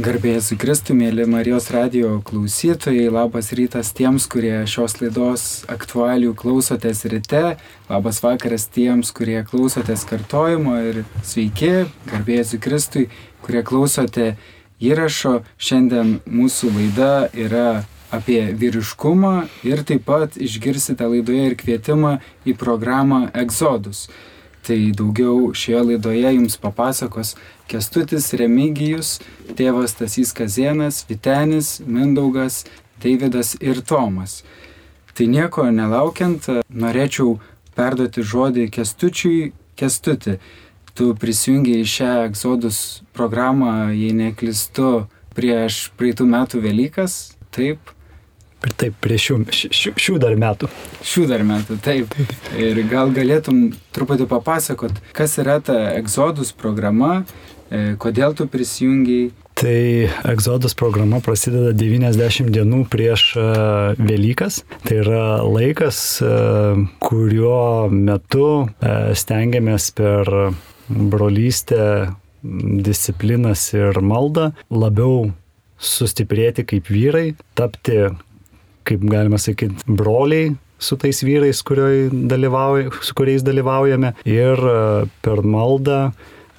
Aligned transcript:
Garbėjai 0.00 0.40
su 0.40 0.56
Kristu, 0.56 0.94
mėly 0.96 1.26
Marijos 1.28 1.66
radio 1.74 2.22
klausytojai, 2.24 3.10
labas 3.12 3.50
rytas 3.52 3.90
tiems, 3.92 4.24
kurie 4.32 4.62
šios 4.70 4.94
laidos 4.96 5.42
aktualių 5.68 6.30
klausotės 6.40 7.02
ryte, 7.12 7.58
labas 7.90 8.22
vakaras 8.24 8.64
tiems, 8.72 9.10
kurie 9.12 9.42
klausotės 9.44 10.06
kartojimo 10.08 10.78
ir 10.88 11.02
sveiki, 11.26 11.84
garbėjai 12.08 12.46
su 12.48 12.62
Kristui, 12.64 13.04
kurie 13.44 13.60
klausote 13.66 14.30
įrašo. 14.80 15.42
Šiandien 15.60 16.16
mūsų 16.24 16.72
laida 16.78 17.12
yra 17.36 17.68
apie 18.08 18.40
vyriškumą 18.56 19.34
ir 19.68 19.84
taip 19.84 20.08
pat 20.08 20.40
išgirsite 20.40 21.12
laidoje 21.12 21.50
ir 21.50 21.60
kvietimą 21.60 22.16
į 22.48 22.56
programą 22.56 23.26
Exodus. 23.36 24.06
Tai 24.70 24.92
daugiau 24.94 25.48
šioje 25.50 25.80
laidoje 25.82 26.30
jums 26.30 26.54
papasakos 26.62 27.32
Kestutis 27.66 28.28
Remigijus, 28.38 29.16
tėvas 29.58 29.96
Tasys 29.98 30.30
Kazienas, 30.30 31.00
Vitenis, 31.08 31.80
Mindaugas, 31.82 32.60
Davidas 33.02 33.56
ir 33.58 33.80
Tomas. 33.82 34.44
Tai 35.18 35.26
nieko 35.26 35.64
nelaukiant, 35.74 36.46
norėčiau 36.70 37.40
perduoti 37.74 38.22
žodį 38.22 38.68
Kestučiui 38.76 39.50
Kestuti. 39.74 40.36
Tu 40.94 41.10
prisijungiai 41.18 41.82
šią 41.82 42.12
Exodus 42.28 43.00
programą, 43.10 43.90
jei 43.90 44.14
neklistu, 44.14 45.08
prieš 45.34 45.88
praeitų 45.98 46.30
metų 46.30 46.62
Velykas, 46.62 47.18
taip? 47.50 47.90
Taip, 48.60 48.96
prie 49.00 49.16
šių, 49.16 49.38
šių, 49.48 49.92
šių 49.96 50.16
dar 50.20 50.34
metų. 50.40 50.68
Šių 51.06 51.26
dar 51.30 51.44
metų, 51.48 51.78
taip. 51.84 52.12
Ir 52.60 52.82
gal 52.90 53.12
galėtum 53.16 53.70
truputį 53.96 54.26
papasakot, 54.28 55.00
kas 55.16 55.38
yra 55.40 55.58
ta 55.64 55.78
Exodus 55.96 56.52
programa, 56.52 57.22
e, 57.70 57.94
kodėl 58.00 58.36
tu 58.36 58.44
prisijungiai. 58.52 59.30
Tai 59.60 59.80
Exodus 60.28 60.76
programa 60.76 61.22
prasideda 61.24 61.72
90 61.76 62.52
dienų 62.52 62.84
prieš 62.92 63.26
e, 63.40 63.48
Velykas. 63.96 64.62
Tai 64.84 65.00
yra 65.06 65.24
laikas, 65.44 66.04
e, 66.20 66.32
kurio 67.00 67.88
metu 67.88 68.68
stengiamės 69.16 69.90
per 69.96 70.28
brolystę, 70.90 72.12
disciplinas 72.42 73.70
ir 73.76 74.00
maldą 74.04 74.50
labiau 74.72 75.30
sustiprėti 75.80 76.64
kaip 76.68 76.88
vyrai, 76.92 77.30
tapti 77.56 78.04
kaip 78.88 79.04
galima 79.10 79.38
sakyti, 79.40 79.84
broliai 79.86 80.54
su 80.80 80.96
tais 80.96 81.22
vyrais, 81.22 81.62
dalyvauja, 82.10 82.90
su 83.04 83.14
kuriais 83.14 83.44
dalyvaujame 83.44 84.14
ir 84.24 84.56
e, 84.56 85.08
per 85.22 85.42
maldą 85.44 86.10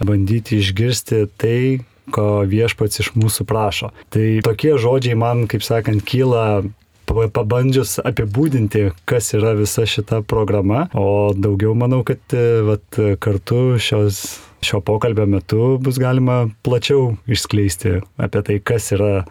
bandyti 0.02 0.62
išgirsti 0.62 1.26
tai, 1.42 1.82
ko 2.14 2.44
viešpats 2.50 3.02
iš 3.04 3.12
mūsų 3.18 3.46
prašo. 3.50 3.92
Tai 4.14 4.26
tokie 4.46 4.76
žodžiai 4.82 5.18
man, 5.18 5.46
kaip 5.50 5.66
sakant, 5.66 6.04
kyla 6.06 6.64
pabandžius 7.12 7.98
apibūdinti, 8.08 8.92
kas 9.10 9.34
yra 9.36 9.52
visa 9.58 9.84
šita 9.90 10.22
programa, 10.24 10.86
o 10.96 11.34
daugiau 11.36 11.74
manau, 11.78 12.06
kad 12.08 12.22
e, 12.38 12.62
vat, 12.68 13.02
kartu 13.24 13.80
šios, 13.82 14.22
šio 14.62 14.84
pokalbio 14.86 15.26
metu 15.26 15.76
bus 15.82 15.98
galima 16.02 16.46
plačiau 16.66 17.16
išskleisti 17.26 18.00
apie 18.22 18.46
tai, 18.48 18.60
kas 18.64 18.92
yra 18.96 19.26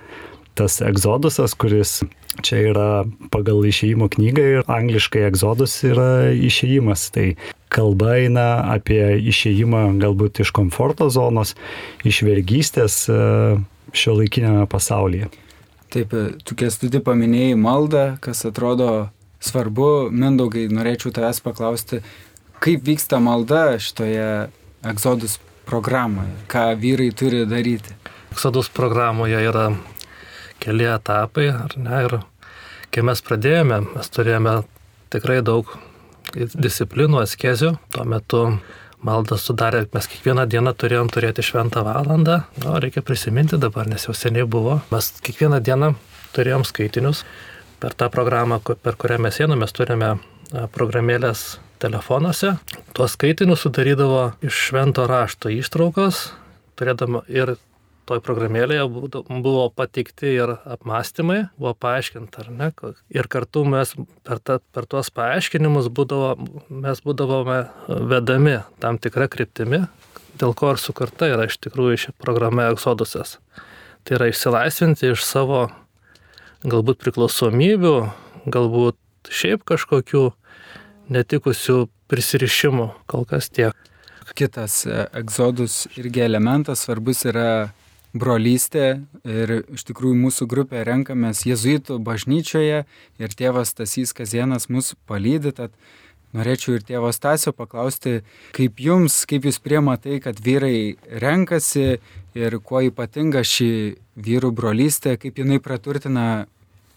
tas 0.58 0.80
egzodusas, 0.84 1.54
kuris 1.56 2.00
čia 2.44 2.60
yra 2.70 2.88
pagal 3.32 3.64
išėjimo 3.66 4.10
knygą 4.12 4.44
ir 4.54 4.70
angliškai 4.70 5.26
egzodus 5.28 5.74
yra 5.86 6.30
išėjimas. 6.34 7.08
Tai 7.14 7.26
kalba 7.72 8.16
eina 8.20 8.48
apie 8.74 9.02
išėjimą 9.30 9.84
galbūt 10.02 10.42
iš 10.44 10.54
komforto 10.56 11.10
zonos, 11.12 11.54
iš 12.06 12.22
vergystės 12.26 13.02
e, 13.10 13.20
šio 13.92 14.16
laikinėme 14.20 14.66
pasaulyje. 14.70 15.30
Taip, 15.90 16.14
e, 16.14 16.38
tu 16.46 16.58
kestudi 16.58 17.02
paminėjai 17.02 17.58
maldą, 17.58 18.06
kas 18.22 18.46
atrodo 18.48 19.10
svarbu. 19.42 20.10
Mindaugai, 20.14 20.68
norėčiau 20.70 21.14
tavęs 21.16 21.42
paklausti, 21.44 22.02
kaip 22.62 22.84
vyksta 22.86 23.20
malda 23.22 23.78
šitoje 23.82 24.50
egzodus 24.86 25.38
programoje, 25.70 26.32
ką 26.50 26.72
vyrai 26.80 27.10
turi 27.14 27.44
daryti. 27.48 27.94
Exodus 28.30 28.70
programoje 28.70 29.38
yra 29.42 29.70
keli 30.60 30.86
etapai, 30.90 31.48
ar 31.54 31.76
ne? 31.80 32.02
Ir 32.06 32.18
kai 32.94 33.04
mes 33.06 33.22
pradėjome, 33.24 33.80
mes 33.94 34.12
turėjome 34.12 34.60
tikrai 35.12 35.40
daug 35.46 35.70
disciplinų, 36.34 37.22
askezių. 37.24 37.74
Tuo 37.94 38.06
metu 38.08 38.42
maldą 39.06 39.38
sudarė, 39.40 39.84
mes 39.94 40.08
kiekvieną 40.10 40.46
dieną 40.50 40.74
turėjom 40.78 41.10
turėti 41.12 41.44
šventą 41.44 41.84
valandą. 41.86 42.42
Na, 42.62 42.76
reikia 42.82 43.02
prisiminti 43.06 43.58
dabar, 43.60 43.88
nes 43.90 44.06
jau 44.06 44.14
seniai 44.16 44.46
buvo. 44.48 44.80
Mes 44.92 45.12
kiekvieną 45.24 45.62
dieną 45.64 45.94
turėjom 46.36 46.66
skaitinius. 46.68 47.24
Per 47.80 47.96
tą 47.96 48.10
programą, 48.12 48.60
per 48.60 48.98
kurią 49.00 49.18
mes 49.24 49.40
einame, 49.40 49.64
mes 49.64 49.72
turime 49.72 50.18
programėlės 50.74 51.58
telefonuose. 51.80 52.54
Tuos 52.92 53.16
skaitinius 53.16 53.64
sudarydavo 53.64 54.34
iš 54.44 54.66
švento 54.68 55.06
rašto 55.08 55.52
ištraukos, 55.54 56.26
turėdama 56.76 57.24
ir 57.32 57.56
toj 58.10 58.20
programėlėje 58.26 58.86
buvo 58.90 59.68
patikti 59.70 60.32
ir 60.34 60.56
apmąstymai, 60.58 61.44
buvo 61.60 61.74
paaiškinta, 61.78 62.42
ar 62.42 62.50
ne. 62.50 62.70
Ir 63.14 63.28
kartu 63.30 63.62
mes 63.68 63.94
per, 64.26 64.40
ta, 64.42 64.58
per 64.74 64.88
tuos 64.90 65.12
paaiškinimus 65.14 65.90
būdavo, 65.94 66.32
mes 66.82 67.02
būdavome 67.06 67.60
vedami 68.10 68.58
tam 68.82 68.98
tikrą 68.98 69.30
kryptimį, 69.30 69.84
dėl 70.42 70.56
ko 70.58 70.74
ir 70.74 70.82
sukurta 70.82 71.30
yra 71.30 71.46
iš 71.46 71.60
tikrųjų 71.62 72.02
ši 72.06 72.16
programa 72.18 72.70
Exodusas. 72.72 73.38
Tai 74.02 74.18
yra 74.18 74.30
išsilaisvinti 74.32 75.12
iš 75.12 75.22
savo 75.28 75.68
galbūt 76.66 76.98
priklausomybių, 77.04 77.96
galbūt 78.50 78.98
šiaip 79.30 79.62
kažkokių 79.68 80.30
netikusių 81.14 81.84
prisirišimų, 82.10 82.90
kol 83.10 83.28
kas 83.28 83.52
tiek. 83.54 83.76
Kitas 84.38 84.84
egzodus 84.86 85.88
irgi 85.98 86.22
elementas 86.22 86.84
svarbus 86.86 87.24
yra 87.26 87.72
brolystė 88.16 89.06
ir 89.24 89.52
iš 89.76 89.84
tikrųjų 89.88 90.18
mūsų 90.18 90.46
grupę 90.50 90.82
renkamės 90.86 91.44
jezuitų 91.46 92.00
bažnyčioje 92.02 92.84
ir 93.20 93.34
tėvas 93.38 93.74
Tasys 93.76 94.14
Kazienas 94.16 94.68
mus 94.68 94.94
palydė, 95.06 95.52
tad 95.54 95.74
norėčiau 96.34 96.78
ir 96.78 96.86
tėvas 96.86 97.22
Tasio 97.22 97.52
paklausti, 97.54 98.20
kaip 98.56 98.80
jums, 98.82 99.22
kaip 99.30 99.46
jūs 99.46 99.60
priema 99.62 99.96
tai, 99.98 100.20
kad 100.22 100.38
vyrai 100.42 100.96
renkasi 101.22 102.00
ir 102.38 102.58
kuo 102.62 102.82
ypatinga 102.86 103.42
ši 103.46 103.70
vyrų 104.20 104.52
brolystė, 104.54 105.16
kaip 105.20 105.38
jinai 105.38 105.60
praturtina 105.62 106.46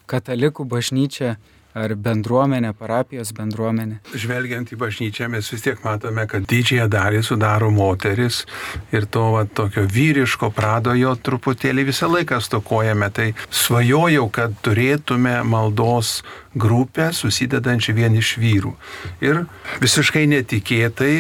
katalikų 0.10 0.66
bažnyčią 0.70 1.36
ar 1.78 1.96
bendruomenė, 1.98 2.74
parapijos 2.78 3.34
bendruomenė? 3.36 4.00
Žvelgiant 4.14 4.72
į 4.74 4.80
bažnyčią, 4.82 5.30
mes 5.34 5.50
vis 5.54 5.66
tiek 5.66 5.82
matome, 5.86 6.26
kad 6.30 6.46
didžiąją 6.50 6.88
dalį 6.92 7.24
sudaro 7.26 7.72
moteris 7.74 8.44
ir 8.94 9.08
to 9.10 9.26
va, 9.36 9.44
tokio 9.46 9.86
vyriško 9.90 10.52
prado 10.56 10.94
jo 10.98 11.16
truputėlį 11.16 11.88
visą 11.90 12.10
laiką 12.12 12.40
stokojame. 12.44 13.10
Tai 13.14 13.30
svajojau, 13.50 14.28
kad 14.34 14.56
turėtume 14.66 15.40
maldos 15.48 16.22
grupę 16.54 17.10
susidedančią 17.14 17.96
vien 17.98 18.18
iš 18.18 18.36
vyrų. 18.42 18.74
Ir 19.26 19.46
visiškai 19.82 20.28
netikėtai 20.30 21.14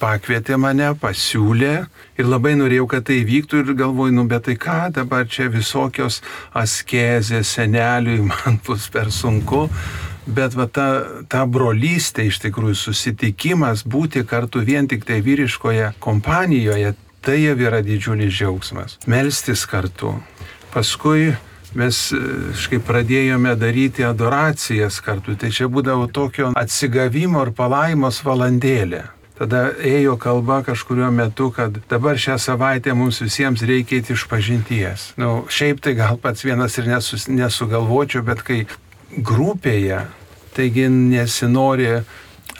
pakvietė 0.00 0.56
mane, 0.60 0.92
pasiūlė 1.00 1.72
ir 2.18 2.28
labai 2.28 2.54
norėjau, 2.58 2.86
kad 2.90 3.06
tai 3.08 3.20
vyktų 3.26 3.62
ir 3.62 3.74
galvoju, 3.78 4.14
nu 4.16 4.24
bet 4.30 4.46
tai 4.48 4.56
ką 4.60 4.78
dabar 4.98 5.28
čia 5.30 5.48
visokios 5.52 6.20
askezės 6.54 7.54
seneliui 7.56 8.22
man 8.30 8.60
bus 8.66 8.88
per 8.92 9.12
sunku. 9.14 9.68
Bet 10.22 10.54
va 10.54 10.68
ta, 10.70 10.86
ta 11.26 11.42
brolystė 11.50 12.28
iš 12.28 12.38
tikrųjų 12.44 12.76
susitikimas, 12.78 13.82
būti 13.82 14.22
kartu 14.22 14.60
vien 14.62 14.86
tik 14.86 15.02
tai 15.08 15.18
vyriškoje 15.24 15.88
kompanijoje, 16.02 16.92
tai 17.26 17.40
jau 17.42 17.56
yra 17.58 17.80
didžiulis 17.82 18.30
džiaugsmas. 18.30 19.00
Melstis 19.10 19.64
kartu. 19.66 20.14
Paskui 20.70 21.32
mes 21.74 21.98
kažkaip 22.12 22.84
pradėjome 22.86 23.56
daryti 23.58 24.06
adoracijas 24.06 25.00
kartu, 25.02 25.34
tai 25.34 25.50
čia 25.50 25.66
būdavo 25.72 26.06
tokio 26.06 26.52
atsigavimo 26.58 27.42
ir 27.42 27.52
palaimos 27.56 28.22
valandėlė. 28.22 29.02
Tada 29.42 29.72
ėjo 29.82 30.12
kalba 30.22 30.60
kažkurio 30.62 31.08
metu, 31.10 31.48
kad 31.50 31.80
dabar 31.90 32.14
šią 32.14 32.36
savaitę 32.38 32.92
mums 32.94 33.16
visiems 33.18 33.64
reikia 33.66 33.98
iš 34.14 34.28
pažinties. 34.30 35.08
Na, 35.16 35.24
nu, 35.24 35.30
šiaip 35.50 35.80
tai 35.82 35.96
gal 35.98 36.20
pats 36.22 36.44
vienas 36.46 36.78
ir 36.78 36.86
nesus, 36.86 37.26
nesugalvočiau, 37.26 38.22
bet 38.22 38.44
kai 38.46 38.60
grupėje, 39.18 40.04
taigi 40.54 40.86
nesinori 40.92 42.04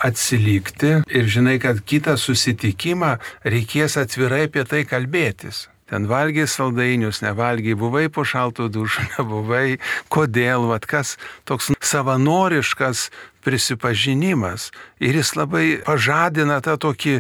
atsilikti 0.02 0.96
ir 1.06 1.31
žinai, 1.31 1.61
kad 1.62 1.79
kitą 1.87 2.17
susitikimą 2.19 3.14
reikės 3.46 3.94
atvirai 4.02 4.49
apie 4.49 4.67
tai 4.67 4.82
kalbėtis. 4.82 5.69
Ten 5.93 6.06
valgiai 6.08 6.49
saldainius, 6.49 7.20
nevalgiai, 7.20 7.76
buvai 7.79 8.06
po 8.08 8.25
šaltų 8.26 8.70
dušų, 8.73 9.06
nebuvai, 9.14 9.79
kodėl, 10.11 10.67
vad 10.73 10.90
kas 10.90 11.14
toks 11.46 11.70
savanoriškas 11.79 13.11
prisipažinimas 13.44 14.71
ir 15.00 15.19
jis 15.19 15.35
labai 15.39 15.67
pažadina 15.87 16.61
tą 16.65 16.79
tokį 16.87 17.19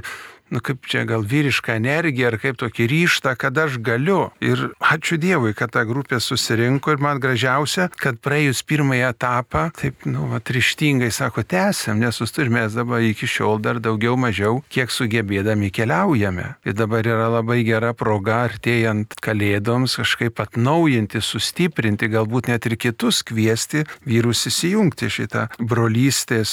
nu 0.52 0.60
kaip 0.60 0.84
čia 0.86 1.06
gal 1.08 1.24
vyrišką 1.24 1.78
energiją 1.80 2.28
ar 2.28 2.36
kaip 2.42 2.58
tokį 2.60 2.86
ryštą, 2.92 3.34
kad 3.40 3.58
aš 3.58 3.78
galiu. 3.84 4.28
Ir 4.44 4.68
ačiū 4.84 5.16
Dievui, 5.22 5.54
kad 5.56 5.72
ta 5.72 5.86
grupė 5.88 6.20
susirinko 6.20 6.92
ir 6.92 7.02
man 7.02 7.20
gražiausia, 7.22 7.88
kad 7.96 8.20
praėjus 8.22 8.60
pirmąją 8.68 9.12
etapą, 9.14 9.64
taip, 9.78 10.04
nu, 10.08 10.28
va, 10.30 10.42
ryštingai 10.52 11.10
sako, 11.14 11.44
tęsiam, 11.48 12.00
nesusturime 12.02 12.66
dabar 12.72 13.00
iki 13.04 13.28
šiol 13.28 13.62
dar 13.64 13.80
daugiau 13.82 14.18
mažiau, 14.20 14.60
kiek 14.72 14.92
sugebėdami 14.92 15.72
keliaujame. 15.72 16.48
Ir 16.68 16.76
dabar 16.76 17.06
yra 17.08 17.30
labai 17.38 17.62
gera 17.66 17.94
proga 17.96 18.42
artėjant 18.48 19.16
kalėdoms 19.24 19.96
kažkaip 20.02 20.42
atnaujinti, 20.44 21.22
sustiprinti, 21.24 22.10
galbūt 22.12 22.52
net 22.52 22.68
ir 22.68 22.76
kitus 22.76 23.22
kviesti 23.26 23.86
vyrus 24.08 24.44
įsijungti 24.50 25.08
šitą 25.12 25.48
brolystės 25.58 26.52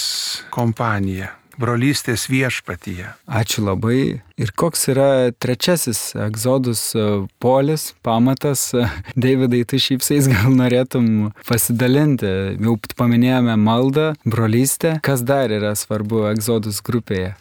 kompaniją 0.54 1.34
brolystės 1.60 2.26
viešpatyje. 2.32 3.14
Ačiū 3.28 3.66
labai. 3.66 4.20
Ir 4.40 4.48
koks 4.56 4.86
yra 4.88 5.08
trečiasis 5.36 6.14
egzodus 6.16 6.94
e, 6.96 7.02
polis, 7.44 7.90
pamatas? 8.00 8.70
Davidai, 9.20 9.66
tu 9.68 9.76
šypsais 9.76 10.30
gal 10.32 10.54
norėtum 10.56 11.28
pasidalinti. 11.44 12.30
Jau 12.56 12.78
paminėjome 12.96 13.58
maldą, 13.60 14.06
brolystę. 14.24 14.94
Kas 15.04 15.20
dar 15.28 15.52
yra 15.52 15.74
svarbu 15.76 16.22
egzodus 16.30 16.78
grupėje? 16.86 17.34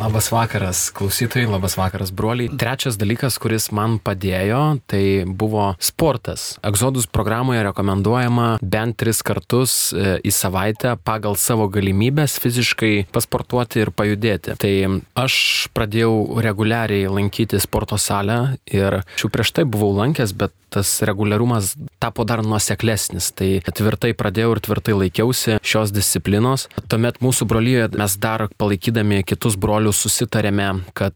Labas 0.00 0.30
vakaras, 0.32 0.86
klausytojai, 0.96 1.44
labas 1.50 1.76
vakaras, 1.76 2.14
broliai. 2.16 2.48
Trečias 2.56 2.96
dalykas, 2.96 3.36
kuris 3.42 3.68
man 3.76 3.98
padėjo, 4.00 4.78
tai 4.88 5.26
buvo 5.28 5.74
sportas. 5.76 6.54
Egzodus 6.64 7.04
programoje 7.04 7.66
rekomenduojama 7.68 8.48
bent 8.64 8.96
tris 9.04 9.20
kartus 9.26 9.76
e, 9.92 10.16
į 10.24 10.32
savaitę 10.32 10.96
pagal 11.04 11.36
savo 11.36 11.68
galimybės 11.68 12.40
fiziškai 12.40 12.94
pasportuoti 13.12 13.84
ir 13.84 13.92
pajudėti. 13.92 14.56
Tai 14.56 14.74
aš 15.20 15.36
pradėjau 15.76 16.16
reguliariai 16.46 17.10
lankyti 17.10 17.60
sporto 17.62 17.98
salę 18.00 18.56
ir 18.70 19.02
šių 19.18 19.32
prieš 19.34 19.54
tai 19.58 19.66
buvau 19.68 19.92
lankęs, 19.98 20.34
bet 20.36 20.54
tas 20.76 21.02
reguliarumas 21.02 21.76
tapo 21.98 22.24
dar 22.24 22.42
nuoseklesnis. 22.44 23.30
Tai 23.36 23.48
tvirtai 23.64 24.12
pradėjau 24.18 24.56
ir 24.56 24.62
tvirtai 24.66 24.96
laikiausi 24.98 25.58
šios 25.64 25.92
disciplinos. 25.94 26.66
Tuomet 26.90 27.22
mūsų 27.24 27.48
brolyje 27.48 27.88
mes 27.96 28.16
dar 28.20 28.48
palaikydami 28.60 29.22
kitus 29.26 29.56
brolius 29.60 30.02
susitarėme, 30.04 30.68
kad 30.98 31.14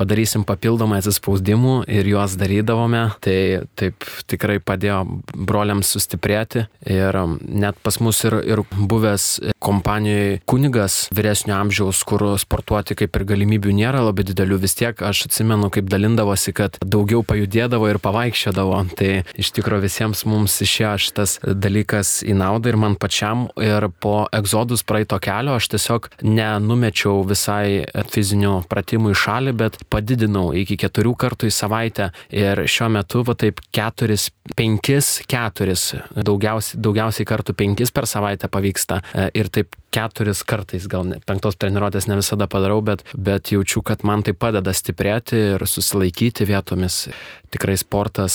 padarysim 0.00 0.44
papildomą 0.48 1.00
atsispausdimų 1.00 1.74
ir 1.90 2.08
juos 2.12 2.36
darydavome. 2.40 3.02
Tai 3.24 3.38
taip 3.80 4.06
tikrai 4.30 4.60
padėjo 4.62 5.02
broliams 5.34 5.90
sustiprėti. 5.96 6.66
Ir 6.86 7.18
net 7.40 7.80
pas 7.82 7.98
mus 8.04 8.22
ir, 8.28 8.38
ir 8.46 8.64
buvęs 8.70 9.26
kompanijoje 9.60 10.40
kunigas 10.48 11.02
vyresnio 11.14 11.56
amžiaus, 11.58 12.04
kur 12.08 12.28
sportuoti 12.40 12.96
kaip 13.02 13.16
ir 13.16 13.26
galimybių 13.34 13.74
nėra 13.82 14.04
labai 14.06 14.24
didelių, 14.28 14.60
vis 14.70 14.78
tiek 14.78 15.02
aš 15.02 15.24
atsimenu, 15.26 15.66
kaip 15.72 15.88
dalindavosi, 15.90 16.52
kad 16.54 16.78
daugiau 16.84 17.24
pajudėdavo 17.26 17.88
ir 17.90 17.98
pavaikščiodavo. 18.02 18.78
Tai 18.98 19.10
iš 19.40 19.50
tikrųjų 19.56 19.82
visiems 19.82 20.22
mums 20.28 20.54
išėjo 20.62 20.92
šitas 21.02 21.36
dalykas 21.42 22.20
į 22.22 22.36
naudą 22.38 22.70
ir 22.70 22.78
man 22.78 22.94
pačiam. 23.00 23.48
Ir 23.58 23.88
po 24.02 24.28
egzodus 24.36 24.84
praeito 24.86 25.18
kelio 25.22 25.56
aš 25.58 25.72
tiesiog 25.74 26.10
nenumečiau 26.22 27.24
visai 27.26 27.82
fizinių 28.14 28.60
pratimų 28.70 29.14
į 29.14 29.18
šalį, 29.24 29.56
bet 29.58 29.80
padidinau 29.90 30.50
iki 30.54 30.78
keturių 30.78 31.16
kartų 31.18 31.50
į 31.50 31.56
savaitę. 31.56 32.10
Ir 32.30 32.62
šiuo 32.70 32.92
metu, 32.94 33.24
va 33.26 33.34
taip, 33.34 33.62
keturis, 33.74 34.28
penkis, 34.54 35.16
keturis, 35.30 35.90
daugiausiai, 36.14 36.78
daugiausiai 36.84 37.26
kartų 37.26 37.58
penkis 37.58 37.90
per 37.94 38.06
savaitę 38.10 38.50
pavyksta. 38.52 39.02
Ir 39.34 39.50
taip 39.50 39.74
keturis 39.94 40.42
kartais, 40.46 40.88
gal 40.90 41.06
ne, 41.08 41.20
penktos 41.26 41.58
treniruotės 41.60 42.08
ne 42.10 42.18
visada 42.20 42.48
padarau, 42.50 42.80
bet, 42.84 43.04
bet 43.14 43.52
jaučiu, 43.54 43.84
kad 43.86 44.04
man 44.06 44.24
tai 44.26 44.34
padeda 44.34 44.74
stiprėti 44.76 45.38
ir 45.54 45.66
susilaikyti 45.66 46.48
vietomis. 46.48 47.06
Tikrai 47.50 47.78
sportas 47.80 48.34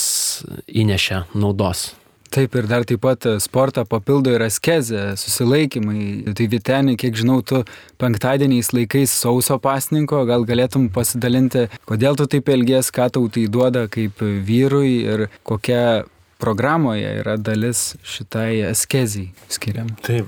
įnešia 0.67 1.25
naudos. 1.35 1.93
Taip 2.35 2.55
ir 2.57 2.65
dar 2.67 2.83
taip 2.83 2.99
pat 2.99 3.23
sportą 3.39 3.85
papildo 3.87 4.33
ir 4.33 4.43
askezė, 4.43 5.13
susilaikymai. 5.19 6.33
Tai 6.35 6.47
Vitenį, 6.51 6.95
kiek 6.99 7.15
žinau, 7.15 7.37
tu 7.45 7.61
penktadieniais 8.01 8.73
laikais 8.75 9.13
sauso 9.13 9.55
pasninko, 9.61 10.25
gal 10.27 10.43
galėtum 10.47 10.89
pasidalinti, 10.91 11.69
kodėl 11.87 12.17
tu 12.19 12.27
taip 12.31 12.49
elgies, 12.51 12.91
ką 12.91 13.07
tau 13.15 13.29
tai 13.31 13.45
duoda 13.51 13.85
kaip 13.91 14.19
vyrui 14.19 14.97
ir 15.05 15.27
kokia 15.47 16.03
programoje 16.41 17.13
yra 17.21 17.37
dalis 17.39 17.93
šitai 18.03 18.65
askezijai 18.73 19.31
skiriam. 19.47 19.93
Taip, 20.03 20.27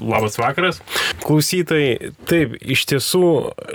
Labas 0.00 0.38
vakaras. 0.38 0.80
Klausytojai, 1.22 2.12
taip, 2.28 2.56
iš 2.60 2.84
tiesų 2.90 3.24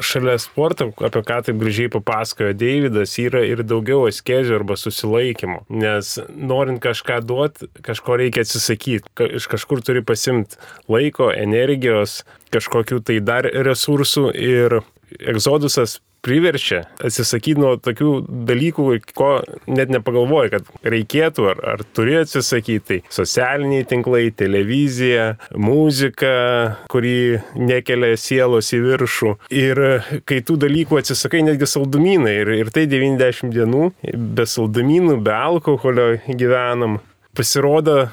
šalia 0.03 0.36
sporto, 0.42 0.89
apie 1.06 1.21
ką 1.27 1.39
taip 1.47 1.59
gražiai 1.62 1.92
papasakojo 1.94 2.56
Deividas, 2.57 3.15
yra 3.21 3.45
ir 3.47 3.63
daugiau 3.68 4.07
askezio 4.09 4.57
arba 4.59 4.77
susilaikymo. 4.80 5.63
Nes 5.69 6.15
norint 6.36 6.81
kažką 6.83 7.21
duoti, 7.25 7.69
kažko 7.86 8.19
reikia 8.21 8.44
atsisakyti. 8.45 9.30
Iš 9.39 9.47
kažkur 9.51 9.83
turi 9.86 10.03
pasimti 10.06 10.59
laiko, 10.92 11.31
energijos, 11.31 12.24
kažkokių 12.56 13.01
tai 13.06 13.21
dar 13.24 13.47
resursų 13.47 14.30
ir 14.36 14.81
egzodusas 15.19 16.00
priverčia 16.25 16.83
atsisakyti 17.06 17.62
nuo 17.62 17.75
tokių 17.81 18.12
dalykų, 18.50 18.88
ko 19.18 19.30
net 19.69 19.92
nepagalvoji, 19.94 20.54
kad 20.56 20.72
reikėtų 20.95 21.48
ar, 21.54 21.62
ar 21.75 21.83
turi 21.95 22.18
atsisakyti. 22.22 22.83
Tai 22.86 22.98
socialiniai 23.13 23.86
tinklai, 23.88 24.27
televizija, 24.36 25.36
muzika, 25.57 26.33
kuri 26.92 27.39
nekelia 27.57 28.18
sielos 28.19 28.72
į 28.75 28.81
viršų. 28.83 29.31
Ir 29.56 29.81
kai 30.27 30.42
tų 30.45 30.57
dalykų 30.66 31.00
atsisakai, 31.01 31.44
netgi 31.48 31.69
saldumynai. 31.69 32.36
Ir, 32.44 32.54
ir 32.66 32.74
tai 32.75 32.86
90 32.92 33.54
dienų 33.56 33.89
be 34.36 34.48
saldumynų, 34.50 35.19
be 35.25 35.33
alkoholio 35.36 36.12
gyvenam. 36.28 37.00
Pasirodo, 37.36 38.06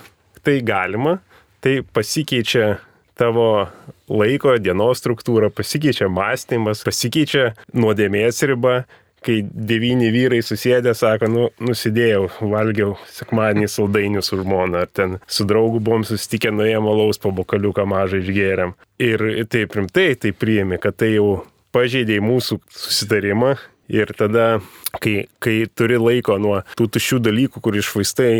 tai 0.42 0.58
galima, 0.66 1.18
tai 1.62 1.80
pasikeičia 1.94 2.72
tavo 3.18 3.68
laiko, 4.12 4.56
dienos 4.60 5.00
struktūra, 5.02 5.50
pasikeičia 5.54 6.08
mąstymas, 6.12 6.84
pasikeičia 6.86 7.52
nuodėmės 7.72 8.42
riba, 8.48 8.82
kai 9.22 9.38
devyni 9.42 10.10
vyrai 10.12 10.40
susėdė, 10.44 10.94
sako, 10.98 11.28
nu, 11.30 11.44
nusidėjau, 11.62 12.26
valgiau 12.52 12.96
sekmadienį 13.14 13.70
saldainių 13.70 14.22
su 14.24 14.40
žmona, 14.40 14.84
ar 14.84 14.92
ten 14.92 15.18
su 15.30 15.46
draugu 15.48 15.80
buvom 15.84 16.06
susitikę, 16.06 16.52
nuėjom 16.54 16.88
alaus 16.90 17.22
po 17.22 17.32
bokaliuką 17.34 17.86
mažą 17.88 18.22
išgėrėm. 18.22 18.74
Ir 19.02 19.26
taip 19.52 19.78
rimtai 19.78 20.12
tai 20.18 20.34
priėmė, 20.34 20.80
kad 20.82 20.98
tai 20.98 21.14
jau 21.14 21.42
pažeidė 21.74 22.20
mūsų 22.24 22.60
susitarimą. 22.76 23.56
Ir 23.92 24.08
tada, 24.16 24.62
kai, 25.04 25.26
kai 25.42 25.66
turi 25.76 25.98
laiko 26.00 26.38
nuo 26.40 26.62
tų 26.78 26.86
tuščių 26.94 27.18
dalykų, 27.26 27.60
kur 27.60 27.76
išvaistai 27.76 28.30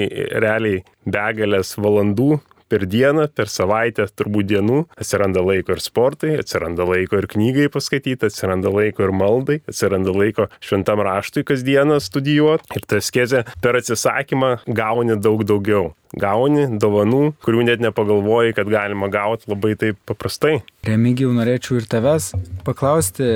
realiai 0.41 0.81
begalės 1.05 1.75
valandų, 1.77 2.39
per 2.73 2.87
dieną, 2.89 3.29
per 3.37 3.51
savaitę, 3.53 4.07
turbūt 4.17 4.49
dienų, 4.49 4.79
atsiranda 4.97 5.43
laiko 5.45 5.77
ir 5.77 5.83
sportai, 5.85 6.37
atsiranda 6.41 6.87
laiko 6.89 7.21
ir 7.21 7.29
knygai 7.29 7.69
paskaityti, 7.73 8.31
atsiranda 8.31 8.73
laiko 8.73 9.05
ir 9.05 9.13
maldai, 9.13 9.59
atsiranda 9.69 10.15
laiko 10.17 10.49
šventam 10.65 11.03
raštui 11.05 11.45
kasdieną 11.49 12.01
studijuoti. 12.01 12.71
Ir 12.79 12.87
tas 12.89 13.13
kezė 13.13 13.45
per 13.65 13.77
atsisakymą 13.81 14.55
gauni 14.73 15.19
daug 15.21 15.45
daugiau. 15.49 15.91
Gauni 16.13 16.67
dovanų, 16.81 17.21
kurių 17.45 17.67
net 17.69 17.85
nepagalvoji, 17.85 18.57
kad 18.57 18.69
galima 18.69 19.09
gauti 19.13 19.49
labai 19.49 19.77
taip 19.81 20.01
paprastai. 20.09 20.59
Remigijau, 20.89 21.33
norėčiau 21.37 21.79
ir 21.81 21.89
tavęs 21.93 22.33
paklausti, 22.67 23.29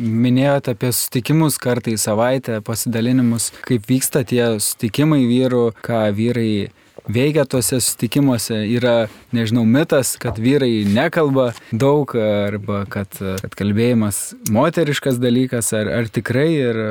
Minėjote 0.00 0.72
apie 0.72 0.88
sutikimus 0.96 1.58
kartą 1.60 1.90
į 1.92 1.98
savaitę, 2.00 2.62
pasidalinimus, 2.64 3.50
kaip 3.66 3.84
vyksta 3.84 4.22
tie 4.24 4.46
sutikimai 4.56 5.26
vyrų, 5.28 5.64
ką 5.84 5.98
vyrai 6.16 6.70
veikia 7.08 7.46
tuose 7.48 7.80
susitikimuose. 7.80 8.60
Yra, 8.70 9.08
nežinau, 9.36 9.64
mitas, 9.64 10.16
kad 10.20 10.38
vyrai 10.40 10.84
nekalba 10.88 11.50
daug 11.72 12.12
arba 12.16 12.84
kad, 12.90 13.08
kad 13.16 13.56
kalbėjimas 13.58 14.34
moteriškas 14.50 15.20
dalykas, 15.22 15.72
ar, 15.76 15.90
ar 16.00 16.12
tikrai 16.12 16.50
ir 16.52 16.84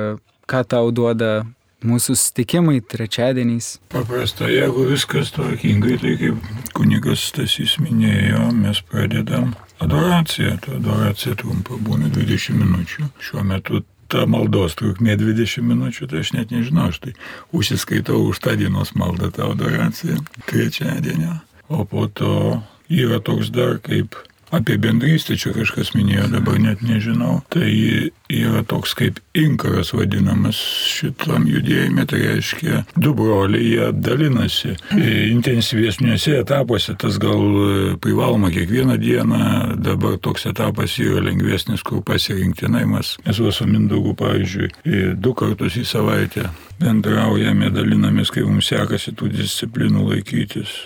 ką 0.49 0.65
tau 0.65 0.91
duoda 0.95 1.43
mūsų 1.85 2.15
susitikimai 2.15 2.81
trečiadieniais. 2.83 3.77
Paprastai, 3.93 4.51
jeigu 4.57 4.85
viskas 4.89 5.31
tvarkingai, 5.35 5.95
tai 6.01 6.15
kaip 6.19 6.49
kunigas 6.75 7.23
Stasys 7.29 7.77
minėjo, 7.79 8.49
mes 8.55 8.81
pradedam 8.89 9.53
adoraciją. 9.83 10.57
Ta 10.65 10.75
adoracija 10.79 11.37
trumpa 11.39 11.79
būna 11.79 12.11
20 12.15 12.59
minučių. 12.59 13.07
Šiuo 13.23 13.45
metu 13.47 13.83
ta 14.09 14.25
maldos 14.29 14.75
trukmė 14.79 15.15
20 15.19 15.65
minučių, 15.69 16.09
tai 16.09 16.23
aš 16.23 16.33
net 16.35 16.53
nežinau, 16.53 16.89
aš 16.89 16.99
tai 17.03 17.13
užsiskaitau 17.55 18.23
už 18.31 18.41
tą 18.43 18.55
dienos 18.59 18.95
maldą, 18.97 19.31
tą 19.35 19.51
adoraciją 19.53 20.19
trečiadienio. 20.49 21.39
O 21.69 21.85
po 21.85 22.07
to 22.09 22.61
yra 22.89 23.21
toks 23.21 23.51
dar 23.53 23.77
kaip 23.85 24.17
apie 24.51 24.77
bendrystę 24.81 25.37
čia 25.39 25.53
kažkas 25.55 25.93
minėjo, 25.95 26.29
dabar 26.33 26.59
net 26.61 26.83
nežinau. 26.85 27.39
Tai 27.53 27.69
yra 28.29 28.63
toks 28.67 28.93
kaip 28.97 29.19
inkaras 29.37 29.91
vadinamas 29.95 30.59
šitam 30.89 31.47
judėjime, 31.49 32.05
tai 32.09 32.21
reiškia, 32.23 32.83
du 32.97 33.13
broliai 33.17 33.65
jie 33.65 33.89
dalinasi 33.93 34.75
intensyvesniuose 35.33 36.37
etapuose, 36.43 36.95
tas 36.99 37.17
gal 37.21 37.41
privaloma 38.03 38.51
kiekvieną 38.53 38.99
dieną, 39.01 39.41
dabar 39.81 40.19
toks 40.21 40.47
etapas 40.49 40.97
yra 41.01 41.23
lengvesnis, 41.29 41.83
kur 41.85 42.03
pasirinktinai 42.05 42.85
mes, 42.89 43.15
mes 43.25 43.43
su 43.49 43.67
Mindaugu, 43.69 44.15
pavyzdžiui, 44.19 44.69
du 45.17 45.33
kartus 45.37 45.77
į 45.79 45.85
savaitę 45.87 46.49
bendraujame, 46.79 47.69
dalinamės, 47.73 48.31
kai 48.33 48.45
mums 48.47 48.69
sekasi 48.71 49.13
tų 49.17 49.33
disciplinų 49.33 50.05
laikytis. 50.13 50.77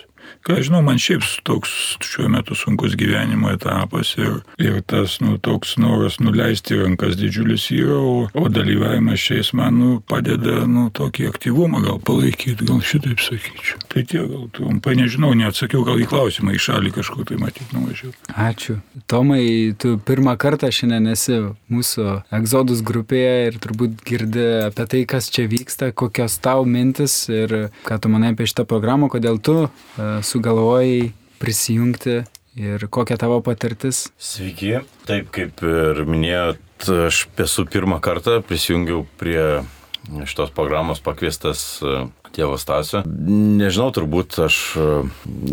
Ką 0.43 0.57
žinau, 0.59 0.81
man 0.83 0.97
šiaip 0.99 1.23
toks 1.47 1.71
šiuo 2.03 2.27
metu 2.27 2.55
sunkus 2.59 2.97
gyvenimo 2.99 3.47
etapas 3.53 4.09
ir, 4.19 4.41
ir 4.59 4.81
tas 4.83 5.15
nu, 5.23 5.37
toks 5.39 5.77
noras 5.79 6.17
nuleisti 6.19 6.75
rankas 6.81 7.15
didžiulis 7.15 7.69
yra, 7.71 7.95
o, 7.95 8.15
o 8.27 8.49
dalyvavimas 8.51 9.21
šiais 9.23 9.53
man 9.55 9.77
nu, 9.79 9.91
padeda 10.03 10.65
nu, 10.67 10.89
tokį 10.91 11.29
aktyvumą 11.29 11.79
gal 11.85 12.01
palaikyti, 12.03 12.67
gal 12.67 12.81
šitaip 12.83 13.23
sakyčiau. 13.23 13.79
Tai 13.87 14.03
tie 14.03 14.25
gal 14.33 14.49
trumpai 14.57 14.97
nežinau, 14.99 15.29
neatsakiau 15.39 15.85
gal 15.87 16.03
į 16.03 16.09
klausimą, 16.11 16.51
į 16.57 16.59
šalį 16.65 16.91
kažkur 16.97 17.23
tai 17.31 17.39
matyti 17.39 17.69
nuvažiavau. 17.77 18.35
Ačiū. 18.49 18.77
Tomai, 19.07 19.45
tu 19.79 19.95
pirmą 20.03 20.35
kartą 20.43 20.73
šiandien 20.75 21.07
esi 21.13 21.39
mūsų 21.71 22.09
egzodus 22.35 22.83
grupėje 22.83 23.47
ir 23.47 23.61
turbūt 23.63 24.03
girdi 24.03 24.43
apie 24.67 24.89
tai, 24.91 25.05
kas 25.07 25.31
čia 25.31 25.47
vyksta, 25.47 25.93
kokios 25.95 26.35
tau 26.43 26.67
mintis 26.67 27.15
ir 27.31 27.71
ką 27.87 28.01
tu 28.03 28.11
manai 28.11 28.35
apie 28.35 28.51
šitą 28.51 28.67
programą, 28.67 29.07
kodėl 29.13 29.39
tu 29.39 29.57
uh, 29.63 30.19
sugalvojai 30.33 31.11
prisijungti 31.41 32.23
ir 32.59 32.87
kokia 32.89 33.17
tavo 33.21 33.39
patirtis? 33.45 34.07
Sveiki, 34.17 34.77
taip 35.07 35.31
kaip 35.35 35.63
ir 35.65 36.03
minėjot, 36.09 36.89
aš 37.07 37.25
esu 37.45 37.65
pirmą 37.69 37.99
kartą 38.03 38.39
prisijungiau 38.45 39.05
prie 39.21 39.63
šitos 40.27 40.51
programos 40.55 41.01
pakviestas 41.03 41.81
tėvo 42.33 42.57
Stasio. 42.61 43.03
Nežinau, 43.05 43.89
turbūt 43.93 44.37
aš 44.45 44.57
e, 44.77 44.87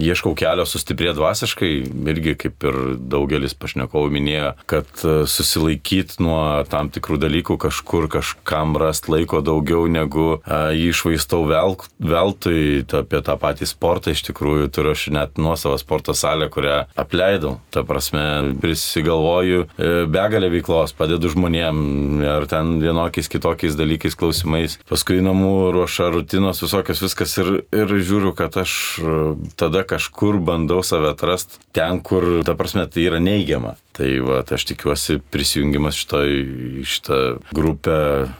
ieškau 0.00 0.32
kelio 0.38 0.66
sustiprėti 0.68 1.18
dvasiškai, 1.18 1.70
irgi 2.12 2.36
kaip 2.40 2.66
ir 2.68 2.78
daugelis 3.12 3.54
pašnekovų 3.58 4.12
minėjo, 4.14 4.52
kad 4.70 4.88
e, 5.04 5.14
susilaikyti 5.30 6.20
nuo 6.24 6.40
tam 6.70 6.90
tikrų 6.92 7.20
dalykų 7.20 7.58
kažkur 7.66 8.08
kažkam 8.12 8.76
rast 8.80 9.10
laiko 9.12 9.42
daugiau 9.44 9.86
negu 9.90 10.38
e, 10.38 10.60
jį 10.78 10.90
išvaistau 10.94 11.44
vel, 11.50 11.76
veltui, 12.00 12.82
apie 13.00 13.22
tą 13.26 13.36
patį 13.40 13.68
sportą 13.68 14.14
iš 14.14 14.24
tikrųjų 14.30 14.70
turiu 14.74 14.94
aš 14.94 15.08
net 15.14 15.40
nuosavą 15.40 15.78
sporto 15.80 16.16
salę, 16.16 16.50
kurią 16.52 16.84
apleidau. 16.98 17.58
Ta 17.74 17.84
prasme, 17.86 18.22
prisigalvoju 18.60 19.66
begalę 20.10 20.50
veiklos, 20.52 20.94
padedu 20.96 21.30
žmonėm 21.32 22.24
ar 22.26 22.46
ten 22.50 22.78
vienokiais 22.82 23.30
kitokiais 23.30 23.76
dalykais, 23.78 24.16
klausimais. 24.18 24.78
Paskui 24.90 25.20
namų 25.24 25.70
ruoša 25.76 26.10
rutinos 26.14 26.62
visokios 26.70 27.02
viskas 27.02 27.32
ir, 27.42 27.48
ir 27.74 27.90
žiūriu, 27.98 28.30
kad 28.38 28.54
aš 28.60 28.72
e, 29.02 29.14
tada 29.58 29.82
kažkur 29.82 30.38
bandau 30.38 30.84
save 30.86 31.10
atrasti 31.10 31.58
ten, 31.74 31.98
kur, 31.98 32.44
ta 32.46 32.54
prasme, 32.54 32.86
tai 32.86 33.08
yra 33.08 33.18
neigiama. 33.22 33.74
Tai 33.96 34.10
va, 34.22 34.40
tai 34.46 34.60
aš 34.60 34.68
tikiuosi 34.70 35.18
prisijungimas 35.34 35.98
šitoj, 35.98 36.36
šitą 36.86 37.20
grupę 37.50 37.96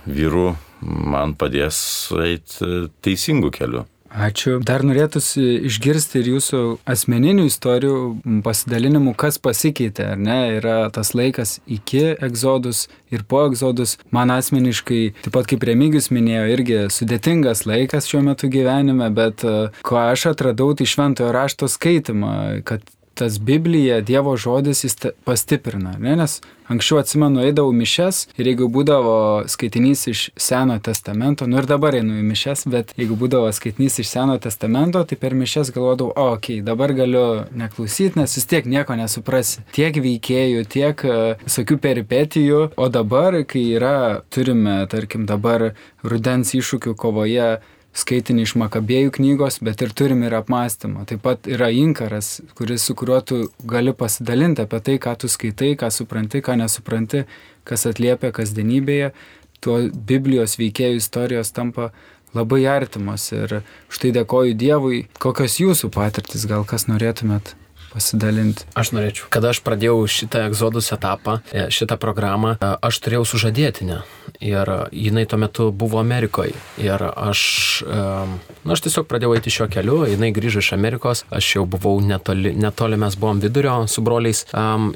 vyrų 0.07 0.53
man 0.81 1.35
padės 1.35 1.81
eiti 2.23 2.87
teisingų 3.03 3.51
kelių. 3.59 3.85
Ačiū. 4.11 4.59
Dar 4.67 4.83
norėtųsi 4.83 5.63
išgirsti 5.69 6.19
ir 6.19 6.31
jūsų 6.33 6.61
asmeninių 6.91 7.45
istorijų, 7.47 7.99
pasidalinimų, 8.43 9.15
kas 9.19 9.39
pasikeitė, 9.39 10.09
ar 10.17 10.19
ne, 10.19 10.39
yra 10.59 10.79
tas 10.91 11.13
laikas 11.15 11.61
iki 11.71 12.17
egzodus 12.19 12.89
ir 13.15 13.23
po 13.23 13.45
egzodus. 13.47 13.97
Man 14.11 14.35
asmeniškai, 14.35 15.03
taip 15.23 15.37
pat 15.37 15.51
kaip 15.51 15.67
Remigijus 15.67 16.11
minėjo, 16.11 16.47
irgi 16.57 16.81
sudėtingas 16.91 17.63
laikas 17.71 18.11
šiuo 18.11 18.25
metu 18.27 18.51
gyvenime, 18.51 19.13
bet 19.15 19.47
e, 19.47 19.71
ko 19.87 20.03
aš 20.03 20.33
atradau, 20.35 20.73
tai 20.75 20.91
šventojo 20.91 21.31
rašto 21.37 21.71
skaitimą, 21.71 22.35
kad 22.67 22.83
tas 23.21 23.37
Biblija, 23.39 24.01
Dievo 24.01 24.33
žodis, 24.41 24.85
jis 24.87 24.97
pastiprina, 25.29 25.93
ne? 25.99 26.17
nes 26.17 26.41
anksčiau 26.71 27.01
atsimenu, 27.01 27.43
eidavau 27.45 27.73
mišes 27.75 28.23
ir 28.39 28.49
jeigu 28.49 28.69
būdavo 28.73 29.15
skaitinys 29.51 30.07
iš 30.13 30.23
Seno 30.41 30.79
testamento, 30.81 31.49
nu 31.51 31.59
ir 31.61 31.67
dabar 31.69 31.97
einu 31.99 32.21
į 32.21 32.25
mišes, 32.31 32.65
bet 32.73 32.95
jeigu 33.01 33.19
būdavo 33.21 33.51
skaitinys 33.53 33.99
iš 34.01 34.13
Seno 34.13 34.39
testamento, 34.43 35.03
tai 35.05 35.19
per 35.21 35.35
mišes 35.37 35.73
galvodavau, 35.75 36.15
o, 36.15 36.37
okei, 36.37 36.61
okay, 36.61 36.67
dabar 36.67 36.95
galiu 36.97 37.25
neklausyti, 37.53 38.17
nes 38.21 38.39
vis 38.39 38.49
tiek 38.49 38.71
nieko 38.71 38.97
nesuprasi. 38.97 39.67
Tiek 39.77 39.99
veikėjų, 40.07 40.65
tiek 40.71 41.05
uh, 41.09 41.43
visokių 41.43 41.81
peripetijų, 41.83 42.63
o 42.81 42.89
dabar, 42.93 43.43
kai 43.51 43.67
yra, 43.75 43.97
turime, 44.33 44.81
tarkim, 44.93 45.27
dabar 45.29 45.73
rudens 46.07 46.55
iššūkių 46.57 46.97
kovoje, 46.97 47.51
skaitinį 47.97 48.45
iš 48.47 48.55
Makabėjų 48.61 49.15
knygos, 49.17 49.59
bet 49.67 49.83
ir 49.83 49.95
turim 49.97 50.23
ir 50.27 50.37
apmąstymą. 50.39 51.07
Taip 51.11 51.23
pat 51.25 51.49
yra 51.51 51.71
inkaras, 51.75 52.39
kuris, 52.59 52.85
su 52.87 52.95
kuriuo 52.99 53.21
tu 53.27 53.41
gali 53.67 53.95
pasidalinti 53.97 54.65
apie 54.65 54.81
tai, 54.87 54.97
ką 55.03 55.17
tu 55.19 55.31
skaitai, 55.31 55.75
ką 55.81 55.91
supranti, 55.95 56.43
ką 56.45 56.57
nesupranti, 56.61 57.25
kas 57.67 57.87
atliepia 57.91 58.33
kasdienybėje. 58.37 59.13
Tuo 59.61 59.81
Biblijos 59.93 60.57
veikėjų 60.61 61.03
istorijos 61.03 61.51
tampa 61.53 61.91
labai 62.37 62.63
artimos 62.71 63.27
ir 63.35 63.61
štai 63.93 64.15
dėkoju 64.21 64.55
Dievui. 64.59 65.03
Kokios 65.21 65.59
jūsų 65.61 65.91
patirtis, 65.95 66.47
gal 66.49 66.65
kas 66.69 66.87
norėtumėt 66.89 67.55
pasidalinti? 67.91 68.65
Aš 68.79 68.95
norėčiau. 68.97 69.29
Kada 69.35 69.51
aš 69.55 69.63
pradėjau 69.67 70.07
šitą 70.07 70.47
egzodus 70.49 70.93
etapą, 70.95 71.41
e, 71.53 71.67
šitą 71.75 71.99
programą, 72.01 72.55
e, 72.57 72.73
aš 72.87 73.03
turėjau 73.03 73.27
sužadėtinę. 73.35 74.01
Ir 74.41 74.71
jinai 74.93 75.27
tuo 75.29 75.39
metu 75.39 75.69
buvo 75.71 75.99
Amerikoje. 76.01 76.55
Ir 76.81 77.03
aš, 77.05 77.41
na, 77.85 78.73
aš 78.73 78.85
tiesiog 78.87 79.05
pradėjau 79.11 79.35
eiti 79.37 79.53
šio 79.53 79.67
keliu, 79.73 79.99
jinai 80.09 80.31
grįžo 80.33 80.63
iš 80.65 80.73
Amerikos, 80.77 81.27
aš 81.29 81.51
jau 81.59 81.67
buvau 81.69 82.01
netoli, 82.01 82.55
netoli 82.57 82.97
mes 83.01 83.19
buvom 83.21 83.43
vidurio 83.45 83.75
su 83.91 84.01
broliais. 84.05 84.47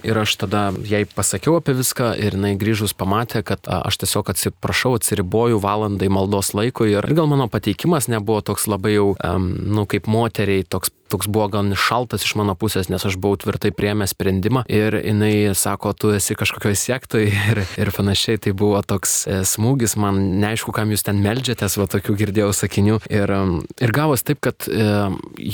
Ir 0.04 0.20
aš 0.22 0.36
tada 0.40 0.64
jai 0.88 1.04
pasakiau 1.04 1.58
apie 1.60 1.76
viską 1.76 2.14
ir 2.16 2.38
jinai 2.38 2.54
grįžus 2.60 2.96
pamatė, 2.96 3.44
kad 3.44 3.68
aš 3.68 4.00
tiesiog 4.04 4.32
atsiprašau, 4.32 4.96
atsiriboju 4.96 5.60
valandai 5.60 6.08
maldos 6.08 6.54
laikui. 6.56 6.94
Ir 6.96 7.12
gal 7.12 7.28
mano 7.28 7.50
pateikimas 7.52 8.08
nebuvo 8.08 8.40
toks 8.40 8.64
labai 8.70 8.96
jau, 8.96 9.12
um, 9.20 9.50
nu, 9.76 9.84
kaip 9.90 10.08
moteriai, 10.08 10.64
toks 10.64 10.94
toks 11.14 11.30
buvo 11.30 11.47
gan 11.49 11.71
šaltas 11.78 12.25
iš 12.26 12.35
mano 12.35 12.56
pusės, 12.59 12.90
nes 12.90 13.04
aš 13.06 13.14
buvau 13.23 13.38
tvirtai 13.38 13.71
priemęs 13.75 14.14
sprendimą 14.16 14.64
ir 14.66 14.97
jinai 14.99 15.54
sako, 15.54 15.92
tu 15.94 16.11
esi 16.14 16.35
kažkokioje 16.35 16.78
sektoje 16.80 17.30
ir, 17.30 17.62
ir 17.78 17.90
panašiai. 17.94 18.40
Tai 18.44 18.52
buvo 18.59 18.80
toks 18.83 19.12
e, 19.30 19.37
smūgis, 19.47 19.94
man 20.00 20.18
neaišku, 20.42 20.75
kam 20.75 20.90
jūs 20.90 21.06
ten 21.06 21.21
melžiatės, 21.23 21.76
va 21.78 21.87
tokių 21.90 22.16
girdėjau 22.18 22.50
sakinių. 22.56 22.99
Ir, 23.14 23.33
ir 23.78 23.94
gavos 23.94 24.26
taip, 24.26 24.40
kad 24.44 24.66
e, 24.66 24.88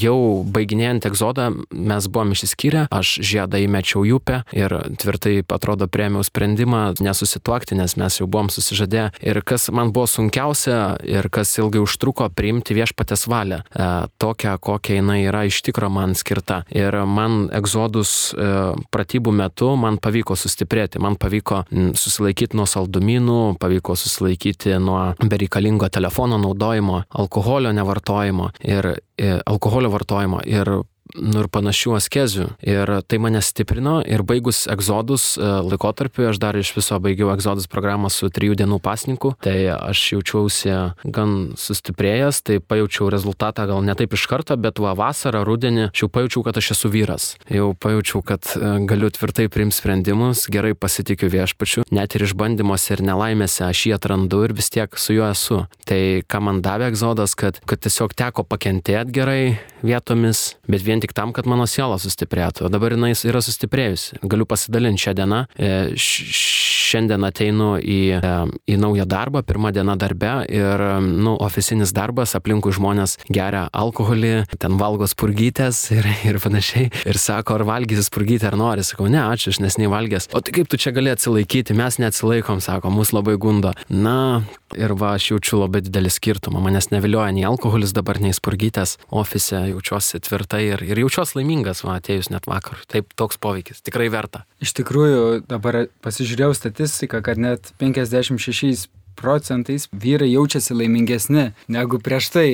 jau 0.00 0.16
baiginėjant 0.48 1.10
egzodą 1.10 1.50
mes 1.70 2.08
buvom 2.08 2.32
išsiskyrę, 2.32 2.86
aš 2.88 3.18
žiedą 3.20 3.60
įmečiau 3.66 4.06
į 4.08 4.16
upę 4.16 4.40
ir 4.56 4.74
tvirtai, 5.02 5.40
atrodo, 5.44 5.90
priemiau 5.92 6.24
sprendimą 6.26 6.96
nesusituokti, 7.04 7.76
nes 7.78 7.98
mes 8.00 8.20
jau 8.22 8.28
buvom 8.30 8.48
susižadėję. 8.52 9.10
Ir 9.28 9.42
kas 9.44 9.68
man 9.74 9.92
buvo 9.92 10.08
sunkiausia 10.08 10.96
ir 11.04 11.28
kas 11.32 11.52
ilgai 11.60 11.84
užtruko, 11.84 12.30
priimti 12.32 12.78
viešpatės 12.78 13.28
valią. 13.30 13.60
E, 13.60 13.90
tokią, 14.22 14.56
kokia 14.62 15.00
jinai 15.00 15.20
yra 15.28 15.44
iš 15.50 15.60
tikro 15.66 15.90
man 15.92 16.14
skirta. 16.18 16.62
Ir 16.70 16.94
man 17.06 17.48
egzodus 17.56 18.12
e, 18.32 18.50
pratybų 18.94 19.34
metu 19.34 19.74
man 19.80 19.98
pavyko 20.02 20.36
sustiprėti, 20.38 21.02
man 21.02 21.18
pavyko 21.20 21.64
susilaikyti 21.98 22.58
nuo 22.58 22.66
saldumynų, 22.70 23.40
pavyko 23.60 23.96
susilaikyti 23.98 24.76
nuo 24.82 25.00
bereikalingo 25.20 25.90
telefono 25.92 26.38
naudojimo, 26.40 27.02
alkoholio 27.22 27.74
nevartojimo 27.76 28.50
ir 28.64 28.94
e, 28.94 29.34
alkoholio 29.46 29.92
vartojimo. 29.92 30.44
Ir 30.46 30.72
nu, 31.14 31.42
ir 31.42 31.48
panašių 31.52 31.94
askezių. 31.98 32.46
Ir 32.66 32.92
tai 33.08 33.20
mane 33.22 33.42
stiprino 33.44 34.00
ir 34.06 34.24
baigus 34.26 34.64
egzodus 34.70 35.34
e, 35.38 35.46
laikotarpiu, 35.66 36.28
aš 36.30 36.40
dar 36.42 36.58
iš 36.58 36.72
viso 36.76 36.98
baigiau 37.02 37.32
egzodus 37.34 37.68
programą 37.70 38.10
su 38.12 38.30
trijų 38.32 38.58
dienų 38.60 38.80
pasninku, 38.84 39.34
tai 39.42 39.56
aš 39.74 40.02
jaučiausi 40.14 40.74
gan 41.04 41.36
sustiprėjęs, 41.60 42.42
tai 42.46 42.58
pajaučiau 42.60 43.10
rezultatą 43.12 43.66
gal 43.70 43.84
ne 43.86 43.96
taip 43.98 44.14
iš 44.16 44.26
karto, 44.30 44.56
bet 44.60 44.80
va 44.82 44.94
vasarą, 44.98 45.42
rudenį, 45.46 45.90
aš 45.90 46.04
jau 46.04 46.10
pajaučiau, 46.12 46.44
kad 46.46 46.60
aš 46.60 46.72
esu 46.76 46.92
vyras. 46.92 47.30
Jau 47.50 47.72
pajaučiau, 47.74 48.22
kad 48.26 48.52
e, 48.56 48.72
galiu 48.90 49.10
tvirtai 49.14 49.48
priimti 49.52 49.80
sprendimus, 49.80 50.46
gerai 50.52 50.74
pasitikiu 50.78 51.30
viešpačiu, 51.32 51.86
net 51.94 52.16
ir 52.16 52.26
išbandymuose 52.28 52.96
ir 52.96 53.04
nelaimėse 53.06 53.64
aš 53.66 53.86
jį 53.86 53.96
atrandu 53.98 54.44
ir 54.46 54.54
vis 54.56 54.70
tiek 54.72 54.96
su 55.00 55.16
juo 55.16 55.28
esu. 55.30 55.64
Tai 55.88 56.00
ką 56.30 56.42
man 56.46 56.62
davė 56.64 56.90
egzodas, 56.90 57.34
kad, 57.38 57.58
kad 57.66 57.82
tiesiog 57.82 58.14
teko 58.18 58.44
pakentėti 58.46 59.16
gerai 59.16 59.42
vietomis, 59.82 60.54
bet 60.70 60.84
vien 60.84 60.99
vien 61.00 61.08
tik 61.08 61.14
tam, 61.16 61.32
kad 61.32 61.46
mano 61.48 61.66
siela 61.66 61.98
sustiprėtų. 61.98 62.66
O 62.66 62.68
dabar 62.68 62.92
jinai 62.92 63.14
yra 63.14 63.40
sustiprėjusi. 63.40 64.20
Galiu 64.22 64.46
pasidalinti 64.46 65.00
šią 65.00 65.14
dieną. 65.16 65.40
E, 65.56 65.96
šiandien 65.96 67.24
ateinu 67.24 67.78
į, 67.80 68.00
e, 68.20 68.32
į 68.68 68.78
naują 68.80 69.06
darbą, 69.08 69.42
pirmą 69.42 69.72
dieną 69.72 69.96
darbe 69.98 70.44
ir, 70.48 70.80
nu, 71.00 71.36
oficinis 71.40 71.92
darbas, 71.92 72.34
aplinkui 72.36 72.72
žmonės 72.72 73.18
geria 73.30 73.68
alkoholį, 73.72 74.46
ten 74.58 74.76
valgo 74.80 75.06
spurgytės 75.08 75.90
ir, 75.94 76.06
ir 76.26 76.40
panašiai. 76.42 76.90
Ir 77.06 77.18
sako, 77.18 77.60
ar 77.60 77.66
valgysi 77.68 78.04
spurgytę, 78.04 78.50
ar 78.50 78.58
nori. 78.60 78.84
Sakau, 78.84 79.08
ne, 79.08 79.22
ačiū, 79.22 79.54
aš 79.54 79.62
nesnei 79.64 79.88
valgęs. 79.90 80.30
O 80.34 80.42
tai 80.44 80.54
kaip 80.54 80.70
tu 80.70 80.80
čia 80.80 80.92
gali 80.92 81.12
atsilaikyti, 81.12 81.76
mes 81.78 82.00
neatsilaikom, 82.02 82.60
sako, 82.64 82.92
mus 82.92 83.14
labai 83.16 83.36
gundo. 83.40 83.72
Na, 83.88 84.42
ir 84.76 84.94
va, 84.98 85.14
aš 85.16 85.30
jaučiu 85.32 85.60
labai 85.62 85.82
didelį 85.86 86.12
skirtumą. 86.12 86.62
Manęs 86.62 86.90
nevilioja 86.92 87.30
nei 87.34 87.46
alkoholis 87.48 87.94
dabar, 87.96 88.20
nei 88.22 88.34
spurgytės. 88.36 88.96
Ofise 89.10 89.62
jaučiuosi 89.70 90.20
tvirtai 90.26 90.62
ir, 90.72 90.84
ir 90.92 91.02
jaučiuosi 91.04 91.38
laimingas, 91.40 91.84
va, 91.86 91.98
atėjus 92.00 92.30
net 92.32 92.48
vakar. 92.50 92.80
Taip, 92.90 93.12
toks 93.18 93.40
poveikis. 93.40 93.82
Tikrai 93.86 94.08
verta. 94.12 94.44
Iš 94.62 94.74
tikrųjų, 94.80 95.20
dabar 95.50 95.86
pasižiūrėjau 96.04 96.56
statistiką, 96.58 97.22
kad 97.24 97.40
net 97.40 97.72
56 97.82 98.88
procentais 99.20 99.88
vyrai 99.92 100.30
jaučiasi 100.32 100.74
laimingesni 100.76 101.50
negu 101.68 102.00
prieš 102.00 102.30
tai 102.36 102.48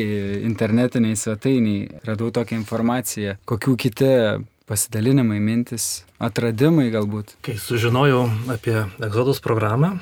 internetiniai 0.49 1.17
svetainiai. 1.19 2.03
Radau 2.09 2.33
tokią 2.35 2.59
informaciją. 2.63 3.37
Kokių 3.47 3.77
kiti 3.87 4.13
pasidalinimai, 4.67 5.39
mintis, 5.39 6.05
atradimai 6.19 6.89
galbūt. 6.95 7.37
Kai 7.47 7.55
sužinojau 7.63 8.27
apie 8.51 8.81
Exodus 9.07 9.39
programą 9.45 9.97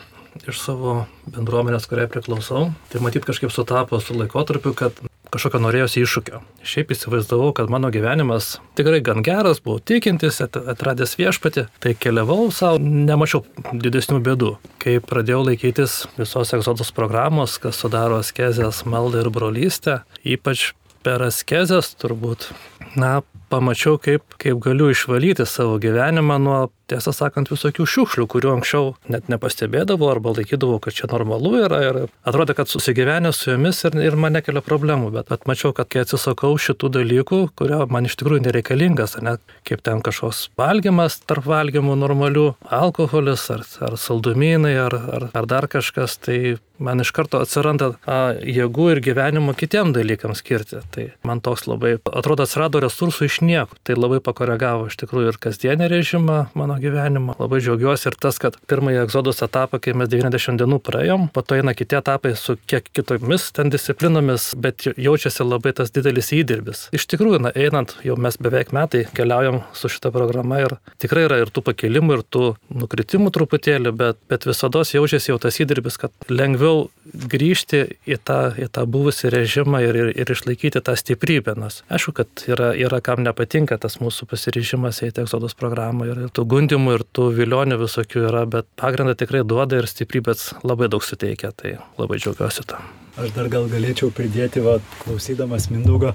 iš 0.49 0.59
savo 0.59 1.05
bendruomenės, 1.31 1.87
kuriai 1.87 2.09
priklausau, 2.11 2.71
tai 2.91 3.03
matyt 3.05 3.27
kažkaip 3.29 3.53
sutapo 3.55 4.01
su 4.03 4.17
laikotarpiu, 4.19 4.73
kad 4.75 4.97
kažkokio 5.35 5.61
norėjosi 5.65 6.05
iššūkio. 6.05 6.41
Šiaip 6.67 6.93
įsivaizdavau, 6.95 7.51
kad 7.57 7.73
mano 7.73 7.91
gyvenimas 7.95 8.59
tikrai 8.79 9.01
gan 9.05 9.25
geras, 9.27 9.61
buvau 9.65 9.83
tikintis, 9.83 10.39
atradęs 10.45 11.17
viešpatį, 11.19 11.67
tai 11.83 11.97
keliavau 11.99 12.49
savo, 12.55 12.79
nemačiau 12.79 13.43
didesnių 13.73 14.21
bėdų. 14.25 14.55
Kai 14.83 15.01
pradėjau 15.03 15.43
laikytis 15.49 16.05
visos 16.19 16.55
egzodos 16.57 16.95
programos, 16.95 17.59
kas 17.63 17.83
sudaro 17.83 18.23
askezės, 18.23 18.85
maldą 18.87 19.25
ir 19.25 19.33
brolystę, 19.35 20.03
ypač 20.23 20.71
per 21.05 21.27
askezės 21.27 21.93
turbūt, 22.01 22.49
na, 22.97 23.19
pamačiau, 23.53 23.99
kaip, 24.01 24.39
kaip 24.41 24.61
galiu 24.65 24.89
išvalyti 24.93 25.47
savo 25.49 25.77
gyvenimą 25.83 26.39
nuo 26.43 26.61
tiesą 26.91 27.15
sakant, 27.15 27.51
visokių 27.53 27.87
šiukšlių, 27.89 28.27
kurių 28.31 28.53
anksčiau 28.57 28.93
net 29.13 29.31
nepastebėdavau 29.33 30.11
arba 30.13 30.35
laikydavau, 30.37 30.81
kad 30.83 30.97
čia 30.97 31.09
normalu 31.13 31.55
yra 31.65 31.81
ir 31.87 32.01
atrodo, 32.27 32.57
kad 32.57 32.71
susigyvenę 32.71 33.33
su 33.37 33.53
jomis 33.53 33.83
ir, 33.89 33.97
ir 34.05 34.19
man 34.21 34.37
nekelia 34.37 34.63
problemų, 34.65 35.13
bet 35.15 35.33
atmačiau, 35.35 35.75
kad 35.77 35.91
kai 35.93 36.05
atsisakau 36.05 36.55
šitų 36.61 36.93
dalykų, 36.99 37.41
kurio 37.59 37.85
man 37.91 38.09
iš 38.09 38.19
tikrųjų 38.21 38.47
nereikalingas, 38.49 39.19
ne, 39.25 39.37
kaip 39.69 39.85
ten 39.87 40.05
kažkoks 40.05 40.49
valgymas 40.61 41.21
tarp 41.25 41.49
valgymų 41.49 41.97
normalių, 42.03 42.47
alkoholis 42.83 43.49
ar, 43.55 43.65
ar 43.89 43.99
saldumynai 44.01 44.77
ar, 44.87 44.99
ar, 45.19 45.29
ar 45.35 45.51
dar 45.51 45.69
kažkas, 45.71 46.19
tai 46.21 46.57
man 46.79 47.01
iš 47.01 47.11
karto 47.15 47.41
atsiranda 47.43 47.93
a, 48.07 48.35
jėgų 48.35 48.89
ir 48.95 49.01
gyvenimo 49.05 49.55
kitiem 49.57 49.93
dalykams 49.95 50.43
skirti. 50.43 50.83
Tai 50.95 51.07
man 51.27 51.43
toks 51.45 51.69
labai, 51.71 51.97
atrodo, 52.11 52.47
atsirado 52.47 52.83
resursų 52.83 53.29
iš 53.29 53.41
nieko. 53.47 53.79
Tai 53.87 53.97
labai 53.99 54.21
pakoregavo 54.25 54.89
iš 54.91 54.99
tikrųjų 55.03 55.35
ir 55.35 55.41
kasdienį 55.47 55.91
režimą 55.93 56.39
mano 56.59 56.74
mano 56.75 56.83
gyvenimo. 56.83 57.35
Labai 57.39 57.61
džiaugiuosi 57.61 58.09
ir 58.09 58.17
tas, 58.19 58.39
kad 58.39 58.57
pirmąjį 58.69 59.05
egzodos 59.05 59.43
etapą, 59.45 59.79
kai 59.83 59.95
mes 59.95 60.09
90 60.09 60.59
dienų 60.59 60.81
praėjom, 60.83 61.29
po 61.33 61.43
to 61.43 61.59
eina 61.59 61.75
kiti 61.75 61.97
etapai 61.97 62.35
su 62.37 62.57
kiek 62.67 62.89
kitomis 62.93 63.53
ten 63.55 63.71
disciplinomis, 63.71 64.55
bet 64.57 64.87
jaučiasi 64.97 65.45
labai 65.47 65.75
tas 65.75 65.93
didelis 65.95 66.33
įdirbis. 66.35 66.89
Iš 66.95 67.07
tikrųjų, 67.13 67.43
na, 67.47 67.53
einant, 67.55 67.97
jau 68.05 68.17
mes 68.17 68.39
beveik 68.39 68.73
metai 68.75 69.05
keliaujam 69.15 69.63
su 69.75 69.89
šita 69.89 70.11
programa 70.15 70.61
ir 70.65 70.77
tikrai 71.03 71.27
yra 71.29 71.41
ir 71.43 71.53
tų 71.55 71.65
pakilimų, 71.71 72.19
ir 72.19 72.25
tų 72.35 72.45
nukritimų 72.83 73.31
truputėlį, 73.35 73.95
bet, 73.95 74.21
bet 74.31 74.49
visada 74.49 74.83
jaučiasi 74.85 75.31
jau 75.33 75.39
tas 75.43 75.61
įdirbis, 75.63 75.99
kad 76.01 76.13
lengviau 76.29 76.89
grįžti 77.05 77.85
į 78.11 78.19
tą, 78.27 78.41
į 78.59 78.69
tą 78.75 78.85
buvusį 78.91 79.31
režimą 79.35 79.81
ir, 79.85 79.99
ir, 80.01 80.11
ir 80.25 80.35
išlaikyti 80.35 80.83
tą 80.85 80.97
stiprybę. 80.99 81.55
Nes 81.59 81.83
aišku, 81.93 82.15
kad 82.17 82.45
yra, 82.51 82.73
yra 82.75 83.01
kam 83.05 83.23
nepatinka 83.25 83.79
tas 83.81 84.01
mūsų 84.03 84.27
pasiryžimas 84.31 85.03
eiti 85.07 85.23
egzodos 85.23 85.55
programą 85.59 86.09
ir 86.11 86.23
tų 86.35 86.47
gundų 86.51 86.64
gundimų 86.65 86.97
ir 86.97 87.03
tų 87.13 87.29
vilionių 87.37 87.77
visokių 87.83 88.25
yra, 88.31 88.45
bet 88.49 88.67
pagrindą 88.81 89.15
tikrai 89.19 89.43
duoda 89.45 89.83
ir 89.83 89.89
stiprybės 89.89 90.55
labai 90.65 90.89
daug 90.89 91.05
suteikia, 91.05 91.53
tai 91.53 91.77
labai 91.99 92.17
džiaugiuosi 92.17 92.65
tam. 92.67 92.87
Aš 93.21 93.35
dar 93.37 93.51
gal 93.53 93.69
galėčiau 93.69 94.11
pridėti, 94.11 94.63
va, 94.65 94.79
klausydamas 95.05 95.69
Mindaugo, 95.71 96.15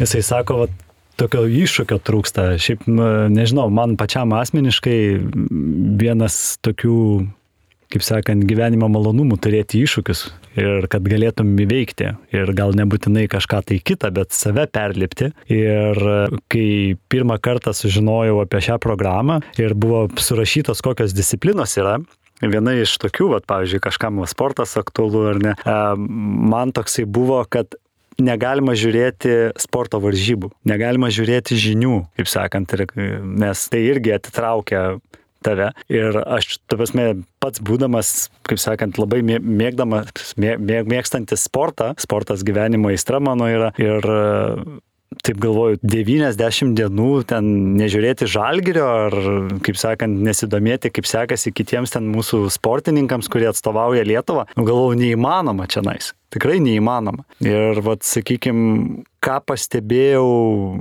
jisai 0.00 0.22
sako, 0.24 0.64
va, 0.64 0.68
tokio 1.20 1.44
iššūkio 1.46 2.00
trūksta. 2.00 2.54
Šiaip, 2.58 2.88
nežinau, 2.88 3.68
man 3.70 3.98
pačiam 4.00 4.32
asmeniškai 4.34 4.98
vienas 6.00 6.56
tokių 6.64 6.98
kaip 7.94 8.02
sakant, 8.02 8.42
gyvenimo 8.48 8.88
malonumų 8.90 9.38
turėti 9.38 9.84
iššūkius 9.84 10.24
ir 10.58 10.88
kad 10.92 11.06
galėtum 11.06 11.54
įveikti 11.64 12.10
ir 12.34 12.52
gal 12.56 12.74
nebūtinai 12.78 13.26
kažką 13.32 13.62
tai 13.70 13.78
kitą, 13.82 14.10
bet 14.14 14.34
save 14.36 14.66
perlipti. 14.72 15.30
Ir 15.52 16.00
kai 16.52 16.68
pirmą 17.12 17.38
kartą 17.42 17.74
sužinojau 17.76 18.40
apie 18.44 18.62
šią 18.68 18.80
programą 18.82 19.40
ir 19.60 19.76
buvo 19.78 20.06
surašytos 20.20 20.84
kokios 20.84 21.16
disciplinos 21.16 21.78
yra, 21.80 21.98
Viena 22.42 22.72
iš 22.76 22.96
tokių, 22.98 23.28
vat, 23.30 23.44
pavyzdžiui, 23.48 23.78
kažkam 23.80 24.18
sportas 24.28 24.74
aktualu 24.76 25.20
ar 25.30 25.38
ne, 25.40 25.52
man 26.50 26.74
toksai 26.74 27.06
buvo, 27.06 27.38
kad 27.46 27.76
negalima 28.20 28.74
žiūrėti 28.78 29.54
sporto 29.62 30.00
varžybų, 30.02 30.50
negalima 30.68 31.10
žiūrėti 31.14 31.58
žinių, 31.58 31.94
kaip 32.18 32.30
sakant, 32.30 32.74
nes 32.94 33.64
tai 33.70 33.84
irgi 33.86 34.14
atitraukia 34.18 34.82
tave. 35.44 35.70
Ir 35.92 36.16
aš, 36.24 36.58
ta 36.68 36.78
prasme, 36.80 37.10
pats 37.42 37.62
būdamas, 37.64 38.14
kaip 38.48 38.60
sakant, 38.62 38.98
labai 39.00 39.22
mėgdamas, 39.24 40.34
mė, 40.40 40.56
mėgstantis 40.88 41.46
sportą, 41.48 41.92
sportas 42.00 42.44
gyvenimo 42.46 42.92
aistra 42.92 43.20
mano 43.22 43.48
yra. 43.50 43.70
Ir 43.80 44.10
taip 45.24 45.38
galvoju, 45.42 45.78
90 45.82 46.74
dienų 46.78 47.10
ten 47.30 47.48
nežiūrėti 47.78 48.28
žalgerio 48.30 48.86
ar, 49.06 49.16
kaip 49.64 49.78
sakant, 49.80 50.20
nesidomėti, 50.26 50.92
kaip 50.94 51.08
sekasi 51.08 51.52
kitiems 51.54 51.94
ten 51.94 52.08
mūsų 52.12 52.46
sportininkams, 52.54 53.30
kurie 53.32 53.48
atstovauja 53.50 54.04
Lietuvą, 54.06 54.48
nu, 54.56 54.66
galvoju, 54.66 54.98
neįmanoma 55.00 55.68
čia 55.70 55.84
nais. 55.86 56.12
Tikrai 56.34 56.58
neįmanoma. 56.58 57.22
Ir, 57.46 57.78
vad, 57.86 58.02
sakykime, 58.02 59.04
ką 59.22 59.36
pastebėjau, 59.46 60.26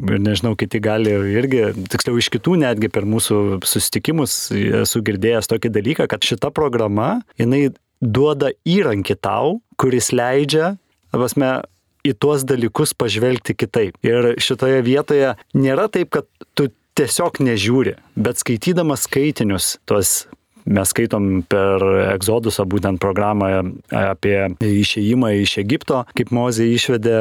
ir 0.09 0.23
nežinau, 0.23 0.55
kiti 0.57 0.81
gali 0.83 1.13
irgi, 1.37 1.67
tiksliau 1.93 2.17
iš 2.17 2.31
kitų 2.33 2.57
netgi 2.63 2.89
per 2.93 3.05
mūsų 3.09 3.61
susitikimus 3.61 4.37
esu 4.81 5.03
girdėjęs 5.05 5.51
tokį 5.51 5.73
dalyką, 5.77 6.09
kad 6.09 6.25
šita 6.25 6.49
programa, 6.55 7.19
jinai 7.37 7.67
duoda 8.03 8.51
įrankį 8.67 9.19
tau, 9.21 9.59
kuris 9.79 10.11
leidžia, 10.15 10.73
apasme, 11.13 11.61
į 12.03 12.13
tuos 12.19 12.45
dalykus 12.47 12.93
pažvelgti 12.97 13.55
kitaip. 13.55 13.97
Ir 14.05 14.33
šitoje 14.43 14.81
vietoje 14.85 15.33
nėra 15.55 15.89
taip, 15.91 16.11
kad 16.13 16.27
tu 16.57 16.69
tiesiog 16.97 17.39
nežiūri, 17.43 17.97
bet 18.19 18.41
skaitydamas 18.41 19.07
skaitinius, 19.07 19.77
tuos 19.89 20.25
mes 20.63 20.91
skaitom 20.93 21.41
per 21.49 21.83
Egzodusą 22.13 22.65
būtent 22.69 23.01
programą 23.03 23.49
apie 23.91 24.37
išėjimą 24.63 25.33
iš 25.41 25.57
Egipto, 25.63 26.03
kaip 26.15 26.31
Mozė 26.35 26.69
išvedė 26.71 27.17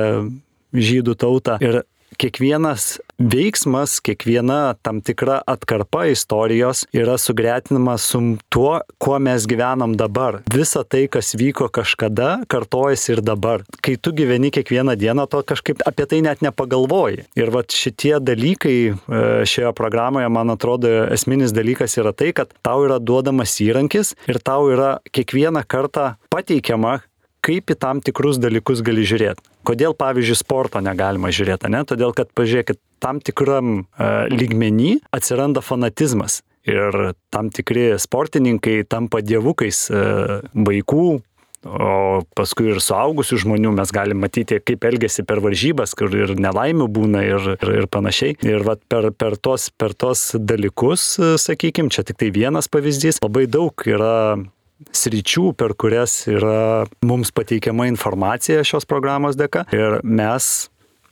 žydų 0.72 1.16
tautą. 1.18 1.58
Ir 1.62 1.82
kiekvienas 2.20 3.00
veiksmas, 3.30 4.00
kiekviena 4.02 4.74
tam 4.82 5.00
tikra 5.04 5.40
atkarpa 5.46 6.06
istorijos 6.10 6.84
yra 6.94 7.18
sugretinama 7.18 7.96
su 7.98 8.20
tuo, 8.48 8.80
kuo 8.98 9.18
mes 9.18 9.46
gyvenam 9.46 9.94
dabar. 9.96 10.40
Visa 10.54 10.82
tai, 10.84 11.06
kas 11.12 11.34
vyko 11.38 11.68
kažkada, 11.72 12.42
kartojasi 12.50 13.16
ir 13.16 13.22
dabar. 13.22 13.62
Kai 13.84 13.96
tu 13.96 14.12
gyveni 14.16 14.50
kiekvieną 14.54 14.96
dieną, 14.98 15.28
to 15.30 15.42
kažkaip 15.46 15.84
apie 15.86 16.06
tai 16.10 16.22
net 16.26 16.42
nepagalvoji. 16.42 17.26
Ir 17.38 17.54
va 17.54 17.62
šitie 17.68 18.18
dalykai 18.22 18.76
e, 18.90 18.94
šioje 19.48 19.72
programoje, 19.78 20.28
man 20.32 20.54
atrodo, 20.54 20.90
esminis 21.14 21.54
dalykas 21.54 21.98
yra 22.00 22.14
tai, 22.16 22.32
kad 22.36 22.52
tau 22.64 22.82
yra 22.86 22.98
duodamas 22.98 23.54
įrankis 23.62 24.16
ir 24.30 24.42
tau 24.42 24.70
yra 24.72 24.96
kiekvieną 25.14 25.64
kartą 25.68 26.14
pateikiama, 26.32 27.00
kaip 27.42 27.70
į 27.70 27.78
tam 27.78 28.02
tikrus 28.04 28.38
dalykus 28.42 28.84
gali 28.86 29.06
žiūrėti. 29.06 29.51
Kodėl, 29.66 29.94
pavyzdžiui, 29.98 30.38
sporto 30.38 30.82
negalima 30.82 31.30
žiūrėti, 31.34 31.70
ne? 31.72 31.82
Todėl, 31.88 32.14
kad, 32.16 32.32
pažiūrėkit, 32.36 32.80
tam 33.02 33.20
tikram 33.22 33.82
uh, 33.82 34.24
lygmenį 34.30 34.96
atsiranda 35.14 35.62
fanatizmas. 35.64 36.40
Ir 36.68 37.14
tam 37.34 37.50
tikri 37.50 37.92
sportininkai 37.98 38.82
tampa 38.86 39.22
dievukais 39.22 39.88
uh, 39.90 40.40
vaikų, 40.54 41.06
o 41.62 42.22
paskui 42.34 42.72
ir 42.72 42.80
suaugusių 42.82 43.38
žmonių 43.44 43.72
mes 43.76 43.92
galim 43.94 44.18
matyti, 44.22 44.58
kaip 44.62 44.86
elgesi 44.88 45.22
per 45.26 45.42
varžybas, 45.44 45.94
kur 45.98 46.14
ir 46.14 46.34
nelaimių 46.38 46.88
būna 46.90 47.22
ir, 47.26 47.52
ir, 47.54 47.74
ir 47.82 47.86
panašiai. 47.92 48.36
Ir 48.46 48.66
vat, 48.66 48.82
per, 48.90 49.12
per, 49.14 49.38
tos, 49.38 49.68
per 49.70 49.94
tos 49.94 50.32
dalykus, 50.38 51.14
sakykime, 51.42 51.92
čia 51.94 52.06
tik 52.06 52.18
tai 52.22 52.32
vienas 52.34 52.70
pavyzdys, 52.72 53.22
labai 53.22 53.46
daug 53.50 53.86
yra 53.86 54.14
sričių, 54.90 55.52
per 55.58 55.76
kurias 55.78 56.22
yra 56.30 56.86
mums 57.06 57.32
pateikiama 57.34 57.88
informacija 57.90 58.64
šios 58.66 58.88
programos 58.88 59.38
dėka 59.38 59.66
ir 59.74 60.00
mes 60.02 60.52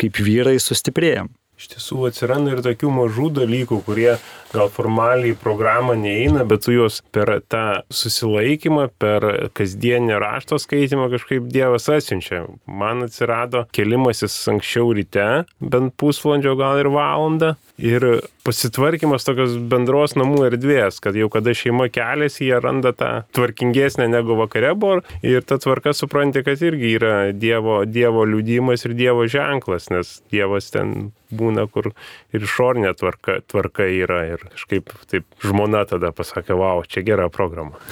kaip 0.00 0.16
vyrai 0.20 0.56
sustiprėjom. 0.62 1.30
iš 1.60 1.66
tiesų 1.74 2.06
atsiranda 2.08 2.54
ir 2.54 2.62
tokių 2.64 2.88
mažų 2.96 3.26
dalykų, 3.36 3.82
kurie 3.84 4.14
gal 4.54 4.70
formaliai 4.72 5.34
programą 5.36 5.92
neįeina, 5.92 6.46
bet 6.48 6.64
tu 6.64 6.72
juos 6.72 7.02
per 7.12 7.34
tą 7.52 7.82
susilaikymą, 7.92 8.86
per 8.96 9.26
kasdienį 9.52 10.16
rašto 10.22 10.56
skaitimą 10.56 11.10
kažkaip 11.12 11.50
Dievas 11.52 11.90
atsiunčia. 11.92 12.46
Man 12.64 13.04
atsirado 13.04 13.66
kelimasis 13.76 14.38
anksčiau 14.48 14.94
ryte, 14.96 15.28
bent 15.60 15.92
pusvalandžio 16.00 16.56
gal 16.56 16.80
ir 16.80 16.88
valandą. 16.94 17.52
Ir 17.80 18.04
pasitvarkymas 18.44 19.24
tokios 19.24 19.54
bendros 19.70 20.12
namų 20.18 20.42
erdvės, 20.50 20.98
kad 21.00 21.16
jau 21.16 21.30
kada 21.32 21.54
šeima 21.56 21.86
keliasi, 21.92 22.50
jie 22.50 22.58
randa 22.60 22.92
tą 22.96 23.10
tvarkingesnę 23.36 24.08
negu 24.12 24.36
vakare 24.36 24.74
buvo. 24.76 25.00
Ir 25.24 25.46
ta 25.48 25.56
tvarka 25.60 25.94
supranti, 25.96 26.42
kad 26.44 26.60
irgi 26.60 26.92
yra 26.98 27.14
Dievo, 27.32 27.80
dievo 27.88 28.26
liūdimas 28.28 28.84
ir 28.84 28.96
Dievo 28.98 29.24
ženklas, 29.30 29.88
nes 29.94 30.18
Dievas 30.32 30.68
ten 30.74 31.12
būna, 31.32 31.64
kur 31.72 31.92
ir 32.34 32.44
išorinė 32.44 32.92
tvarka, 32.98 33.38
tvarka 33.48 33.86
yra. 33.88 34.20
Ir 34.34 34.44
kažkaip 34.50 34.92
taip 35.08 35.24
žmona 35.44 35.86
tada 35.88 36.12
pasakė, 36.12 36.58
wow, 36.60 36.84
čia 36.84 37.04
gera 37.06 37.30
programa. 37.32 37.80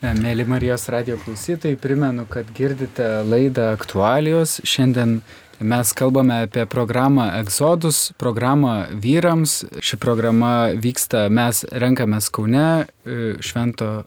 Mėly 0.00 0.46
Marijos 0.48 0.86
radio 0.88 1.18
klausytojai, 1.20 1.76
primenu, 1.76 2.24
kad 2.30 2.48
girdite 2.56 3.20
laidą 3.28 3.68
aktualijos. 3.74 4.56
Šiandien 4.64 5.18
mes 5.60 5.92
kalbame 5.92 6.42
apie 6.42 6.66
programą 6.66 7.30
Exodus, 7.32 8.12
programą 8.18 8.84
vyrams. 8.92 9.64
Ši 9.80 9.96
programa 9.96 10.72
vyksta, 10.74 11.28
mes 11.28 11.64
renkamės 11.70 12.30
Kaune, 12.32 12.86
e, 13.04 13.34
Švento 13.40 14.04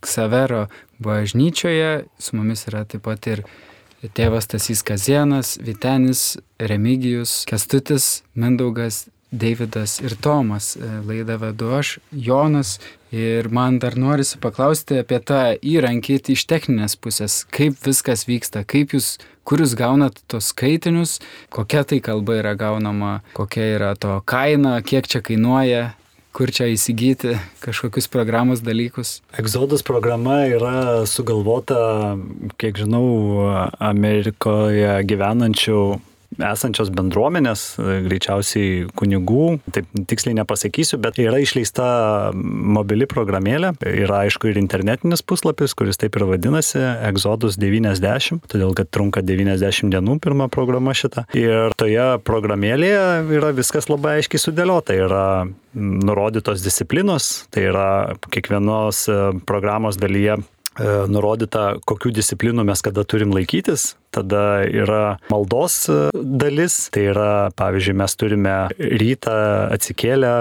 Ksavero 0.00 0.66
bažnyčioje. 0.98 2.04
Su 2.18 2.36
mumis 2.36 2.66
yra 2.68 2.84
taip 2.84 3.02
pat 3.06 3.26
ir 3.26 3.44
tėvas 4.14 4.46
Tasys 4.50 4.82
Kazienas, 4.86 5.56
Vitenis, 5.62 6.36
Remigijus, 6.58 7.44
Kestutis, 7.48 8.22
Mindaugas, 8.34 9.06
Davidas 9.32 9.98
ir 10.00 10.14
Tomas. 10.22 10.76
E, 10.76 10.90
laidą 11.06 11.38
vedu 11.42 11.72
aš, 11.74 11.98
Jonas. 12.12 12.78
Ir 13.14 13.48
man 13.48 13.78
dar 13.78 13.94
norisi 13.96 14.38
paklausti 14.42 15.00
apie 15.00 15.18
tą 15.22 15.40
įrankį 15.62 16.18
iš 16.34 16.42
techninės 16.50 16.96
pusės, 16.98 17.44
kaip 17.54 17.78
viskas 17.86 18.26
vyksta, 18.28 18.64
kaip 18.66 18.92
jūs, 18.96 19.16
kur 19.46 19.62
jūs 19.62 19.76
gaunat 19.78 20.18
tos 20.28 20.50
skaitinius, 20.52 21.20
kokia 21.54 21.84
tai 21.86 22.00
kalba 22.02 22.40
yra 22.42 22.56
gaunama, 22.58 23.20
kokia 23.38 23.70
yra 23.76 23.92
to 23.94 24.18
kaina, 24.26 24.80
kiek 24.82 25.06
čia 25.06 25.22
kainuoja, 25.24 25.94
kur 26.36 26.50
čia 26.52 26.66
įsigyti 26.68 27.38
kažkokius 27.62 28.10
programos 28.12 28.60
dalykus? 28.60 29.22
Exodus 29.40 29.86
programa 29.86 30.42
yra 30.50 31.06
sugalvota, 31.08 32.18
kiek 32.60 32.76
žinau, 32.82 33.06
Amerikoje 33.80 34.98
gyvenančių 35.08 35.80
esančios 36.36 36.90
bendruomenės, 36.94 37.64
greičiausiai 38.06 38.86
kunigų, 38.98 39.58
taip 39.74 39.88
tiksliai 40.10 40.36
nepasakysiu, 40.40 40.98
bet 41.02 41.20
yra 41.22 41.40
išleista 41.42 41.86
mobili 42.34 43.08
programėlė, 43.10 43.74
yra 43.88 44.22
aišku 44.26 44.50
ir 44.50 44.60
internetinis 44.60 45.24
puslapis, 45.26 45.74
kuris 45.78 46.00
taip 46.00 46.18
ir 46.18 46.26
vadinasi 46.30 46.82
Exodus 47.08 47.58
90, 47.60 48.42
todėl 48.50 48.74
kad 48.76 48.90
trunka 48.92 49.22
90 49.26 49.92
dienų 49.94 50.18
pirma 50.24 50.50
programa 50.52 50.94
šita. 50.96 51.26
Ir 51.36 51.74
toje 51.78 52.08
programėlėje 52.26 53.06
yra 53.38 53.52
viskas 53.56 53.90
labai 53.92 54.18
aiškiai 54.20 54.42
sudėliota, 54.42 54.96
yra 54.96 55.24
nurodytos 55.76 56.64
disciplinos, 56.64 57.46
tai 57.52 57.68
yra 57.70 57.88
kiekvienos 58.32 59.06
programos 59.48 59.98
dalyje 60.00 60.38
nurodyta, 61.10 61.76
kokių 61.88 62.12
disciplinų 62.16 62.66
mes 62.68 62.82
kada 62.84 63.04
turim 63.08 63.34
laikytis. 63.36 63.94
Tada 64.14 64.64
yra 64.64 65.16
maldos 65.32 65.86
e, 65.92 65.98
dalis, 66.14 66.86
tai 66.94 67.08
yra, 67.12 67.30
pavyzdžiui, 67.56 67.96
mes 68.00 68.16
turime 68.18 68.56
rytą 68.76 69.38
atsikėlę 69.76 70.34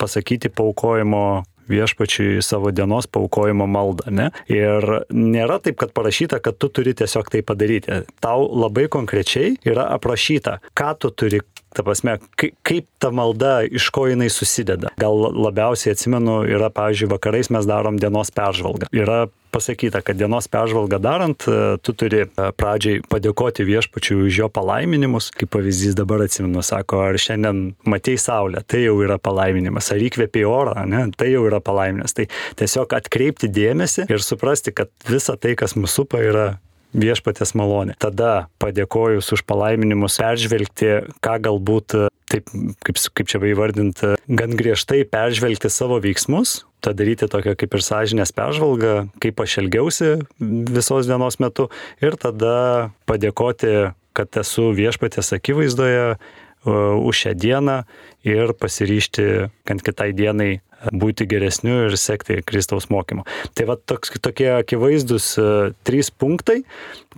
pasakyti 0.00 0.50
paukojimo 0.50 1.44
viešpačiui 1.68 2.42
savo 2.42 2.70
dienos 2.70 3.06
paukojimo 3.06 3.66
maldą. 3.70 4.10
Ne? 4.12 4.28
Ir 4.52 4.84
nėra 5.12 5.58
taip, 5.64 5.78
kad 5.80 5.94
parašyta, 5.96 6.40
kad 6.44 6.58
tu 6.60 6.68
turi 6.68 6.94
tiesiog 6.96 7.30
tai 7.32 7.40
padaryti. 7.46 8.02
Tau 8.24 8.46
labai 8.52 8.86
konkrečiai 8.92 9.56
yra 9.64 9.88
aprašyta, 9.96 10.58
ką 10.76 10.90
tu 11.00 11.12
turi 11.14 11.40
ta 11.74 11.84
prasme, 11.86 12.18
kaip 12.38 12.88
ta 13.02 13.10
malda, 13.14 13.60
iš 13.66 13.90
ko 13.94 14.06
jinai 14.10 14.30
susideda. 14.32 14.92
Gal 15.00 15.26
labiausiai 15.34 15.94
atsimenu, 15.94 16.42
yra, 16.48 16.70
pavyzdžiui, 16.74 17.10
vakarais 17.12 17.50
mes 17.54 17.68
darom 17.68 17.98
dienos 18.00 18.32
peržvalgą. 18.34 18.90
Yra 18.94 19.24
pasakyta, 19.54 20.00
kad 20.02 20.18
dienos 20.18 20.48
peržvalgą 20.50 20.98
darant, 20.98 21.46
e, 21.46 21.76
tu 21.82 21.94
turi 21.94 22.24
e, 22.24 22.48
pradžiai 22.58 23.04
padėkoti 23.10 23.66
viešpačiui 23.68 24.24
už 24.26 24.40
jo 24.42 24.48
palaiminimus. 24.50 25.30
Kaip 25.34 25.52
pavyzdys 25.54 25.94
dabar 25.98 26.24
atsimenu, 26.26 26.62
sako, 26.66 27.04
ar 27.08 27.18
šiandien 27.20 27.62
matei 27.86 28.18
saulę, 28.20 28.64
tai 28.66 28.84
jau 28.86 28.96
yra 29.06 29.20
palaiminimas, 29.22 29.92
ar 29.94 30.02
įkvėpiai 30.02 30.46
orą, 30.48 30.74
ne, 30.90 31.06
tai 31.18 31.30
jau 31.30 31.44
yra 31.46 31.62
palaiminimas. 31.64 32.16
Tai 32.18 32.26
tiesiog 32.58 32.98
atkreipti 32.98 33.50
dėmesį 33.54 34.08
ir 34.10 34.26
suprasti, 34.26 34.74
kad 34.74 34.90
visa 35.10 35.38
tai, 35.38 35.54
kas 35.58 35.78
mūsų 35.78 35.94
supa, 35.94 36.18
yra 36.18 36.46
viešpatės 36.94 37.54
malonė. 37.58 37.96
Tada 38.00 38.48
padėkojus 38.62 39.32
už 39.34 39.44
palaiminimus 39.48 40.18
peržvelgti, 40.22 40.92
ką 41.24 41.38
galbūt, 41.48 41.96
taip 42.30 42.50
kaip, 42.86 43.00
kaip 43.18 43.30
čia 43.30 43.40
įvardinti, 43.50 44.14
gan 44.28 44.54
griežtai 44.58 45.02
peržvelgti 45.08 45.70
savo 45.72 45.98
veiksmus, 46.02 46.62
tą 46.84 46.94
daryti 46.96 47.28
tokią 47.30 47.56
kaip 47.58 47.76
ir 47.76 47.84
sąžinės 47.84 48.34
peržvalgą, 48.36 48.94
kaip 49.22 49.42
aš 49.44 49.58
elgiausi 49.64 50.14
visos 50.38 51.10
dienos 51.10 51.40
metu 51.42 51.68
ir 52.04 52.18
tada 52.20 52.94
padėkoti, 53.08 53.92
kad 54.14 54.38
esu 54.38 54.70
viešpatės 54.76 55.32
akivaizdoje 55.34 56.16
už 56.64 57.24
šią 57.24 57.32
dieną 57.36 57.80
ir 58.24 58.54
pasiryšti, 58.56 59.50
kad 59.68 59.82
kitai 59.84 60.12
dienai 60.16 60.62
būti 60.92 61.26
geresniu 61.30 61.84
ir 61.88 61.96
sekti 62.00 62.40
Kristaus 62.46 62.90
mokymu. 62.92 63.24
Tai 63.56 63.68
va 63.70 63.76
toks, 63.78 64.14
tokie 64.24 64.50
akivaizdus 64.58 65.34
e, 65.38 65.48
trys 65.86 66.10
punktai, 66.10 66.62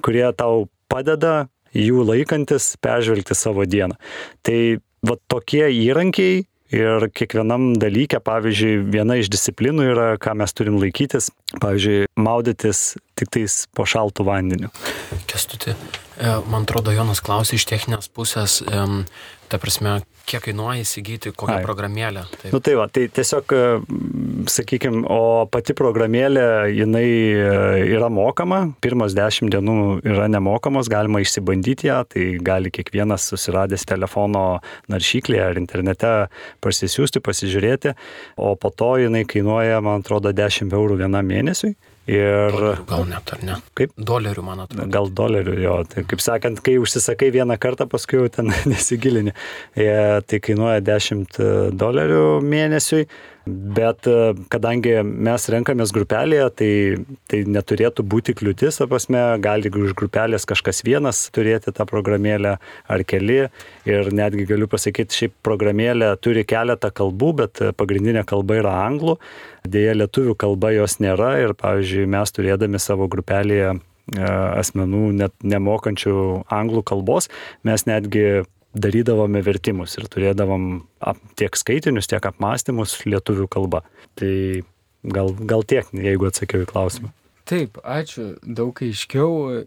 kurie 0.05 0.27
tau 0.39 0.67
padeda 0.93 1.47
jų 1.77 2.05
laikantis 2.07 2.75
peržvelgti 2.83 3.37
savo 3.37 3.67
dieną. 3.69 3.99
Tai 4.47 4.61
va 5.07 5.19
tokie 5.31 5.67
įrankiai 5.71 6.45
ir 6.75 7.09
kiekvienam 7.15 7.75
dalykė, 7.79 8.21
pavyzdžiui, 8.27 8.81
viena 8.95 9.19
iš 9.21 9.31
disciplinų 9.33 9.91
yra, 9.93 10.09
ką 10.23 10.35
mes 10.41 10.57
turim 10.57 10.81
laikytis, 10.83 11.31
pavyzdžiui, 11.63 12.09
maudytis 12.19 12.97
tik 13.19 13.31
tais 13.35 13.63
po 13.77 13.87
šaltų 13.87 14.27
vandeniu. 14.27 14.73
Kestuti, 15.31 15.77
e, 15.77 16.06
man 16.51 16.65
atrodo, 16.65 16.95
Jonas 16.95 17.23
klausė 17.25 17.59
iš 17.59 17.67
techninės 17.69 18.11
pusės, 18.13 18.61
ta 19.51 19.59
prasme, 19.63 20.01
kiek 20.27 20.43
kainuoja 20.43 20.83
įsigyti 20.83 21.31
kokią 21.31 21.61
Ai. 21.61 21.65
programėlę. 21.65 22.25
Taip. 22.33 22.51
Nu 22.55 22.61
tai 22.65 22.75
va, 22.79 22.87
tai 22.91 23.07
tiesiog, 23.15 23.53
sakykime, 24.51 25.05
o 25.13 25.47
pati 25.51 25.75
programėlė, 25.79 26.47
jinai 26.75 27.07
e, 27.07 27.51
yra 27.95 28.11
mokama, 28.13 28.63
pirmas 28.83 29.15
dešimt 29.17 29.55
dienų 29.55 29.77
yra 30.03 30.27
nemokamos, 30.33 30.91
galima 30.93 31.23
išsibandyti 31.23 31.91
ją, 31.91 32.01
tai 32.11 32.29
gali 32.43 32.73
kiekvienas 32.75 33.29
susiradęs 33.31 33.87
telefono 33.87 34.47
naršyklį 34.93 35.43
ar 35.47 35.61
internete 35.63 36.15
pasisiųsti, 36.65 37.23
pasižiūrėti, 37.23 37.95
o 38.37 38.55
po 38.59 38.75
to 38.75 38.97
jinai 39.05 39.23
kainuoja, 39.31 39.79
man 39.85 40.03
atrodo, 40.03 40.35
10 40.35 40.75
eurų 40.75 41.05
vienam 41.05 41.31
mėnesiui. 41.31 41.77
Ir... 42.07 42.55
Dolerių 42.55 42.85
gal 42.87 43.07
net, 43.11 43.31
ar 43.35 43.41
ne? 43.43 43.59
Kaip? 43.79 43.95
Dolerių, 43.99 44.45
man 44.47 44.63
atrodo. 44.63 44.87
Gal 44.95 45.09
dolerių, 45.21 45.57
jo. 45.59 45.77
Tai 45.91 46.05
kaip 46.07 46.23
sakant, 46.23 46.61
kai 46.63 46.77
užsisakai 46.79 47.33
vieną 47.35 47.57
kartą, 47.59 47.89
paskui 47.91 48.21
jau 48.21 48.29
ten 48.39 48.53
nesigilini. 48.73 49.35
E, 49.75 49.89
tai 50.23 50.43
kainuoja 50.45 50.85
10 50.87 51.41
dolerių 51.75 52.27
mėnesiui. 52.47 53.09
Bet 53.47 54.09
e, 54.11 54.33
kadangi 54.51 54.97
mes 55.07 55.45
renkamės 55.55 55.93
grupelėje, 55.95 56.47
tai, 56.59 56.71
tai 57.31 57.43
neturėtų 57.47 58.03
būti 58.03 58.35
kliūtis, 58.35 58.81
apasme, 58.83 59.21
gali 59.39 59.71
iš 59.71 59.95
grupelės 59.95 60.49
kažkas 60.51 60.83
vienas 60.83 61.21
turėti 61.31 61.71
tą 61.71 61.87
programėlę 61.87 62.57
ar 62.91 63.05
keli. 63.07 63.45
Ir 63.87 64.11
netgi 64.11 64.49
galiu 64.51 64.67
pasakyti, 64.71 65.15
šiaip 65.21 65.37
programėlė 65.47 66.17
turi 66.19 66.43
keletą 66.43 66.91
kalbų, 66.91 67.31
bet 67.45 67.63
pagrindinė 67.79 68.27
kalba 68.27 68.59
yra 68.59 68.75
anglų. 68.89 69.15
Dėja, 69.63 69.95
lietuvių 70.03 70.35
kalba 70.35 70.75
jos 70.75 70.99
nėra 70.99 71.37
ir, 71.45 71.55
pavyzdžiui, 71.55 72.11
mes 72.19 72.35
turėdami 72.35 72.83
savo 72.83 73.07
grupelėje 73.13 73.77
e, 73.77 73.79
asmenų 74.27 75.07
net 75.23 75.39
nemokančių 75.47 76.19
anglų 76.51 76.83
kalbos, 76.91 77.31
mes 77.63 77.87
netgi 77.87 78.43
darydavome 78.77 79.43
vertimus 79.45 79.97
ir 80.01 80.09
turėdavom 80.13 80.67
ap, 81.01 81.21
tiek 81.39 81.57
skaitinius, 81.57 82.09
tiek 82.11 82.25
apmąstymus 82.29 82.99
lietuvių 83.09 83.49
kalba. 83.53 83.83
Tai 84.19 84.33
gal, 85.03 85.35
gal 85.41 85.67
tiek, 85.69 85.91
jeigu 85.93 86.29
atsakiau 86.29 86.65
į 86.65 86.71
klausimą. 86.71 87.13
Taip, 87.47 87.79
ačiū, 87.83 88.35
daug 88.43 88.79
aiškiau. 88.83 89.63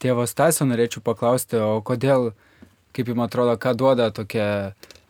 Tėvo 0.00 0.24
Stasio 0.28 0.66
norėčiau 0.68 1.02
paklausti, 1.04 1.58
o 1.60 1.80
kodėl, 1.84 2.32
kaip 2.96 3.12
jums 3.12 3.26
atrodo, 3.26 3.56
ką 3.60 3.74
duoda 3.76 4.08
tokia 4.12 4.48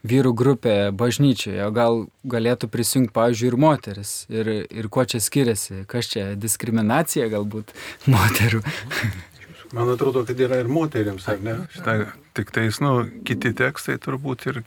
vyrų 0.07 0.33
grupė 0.37 0.74
bažnyčioje, 0.96 1.66
gal 1.76 2.07
galėtų 2.24 2.70
prisijungti, 2.72 3.12
pavyzdžiui, 3.14 3.50
ir 3.50 3.57
moteris. 3.61 4.12
Ir, 4.33 4.53
ir 4.64 4.88
kuo 4.92 5.05
čia 5.05 5.20
skiriasi, 5.22 5.85
kas 5.90 6.09
čia 6.12 6.31
diskriminacija 6.40 7.29
galbūt 7.33 7.74
moterų. 8.11 8.62
Man 9.77 9.91
atrodo, 9.93 10.25
kad 10.27 10.41
yra 10.43 10.59
ir 10.63 10.71
moteriams, 10.71 11.27
ar 11.31 11.43
ne? 11.45 11.57
Šitą, 11.75 11.97
tik 12.35 12.51
tais, 12.55 12.81
nu, 12.83 13.05
kiti 13.27 13.53
tekstai 13.57 14.01
turbūt 14.03 14.49
ir... 14.51 14.65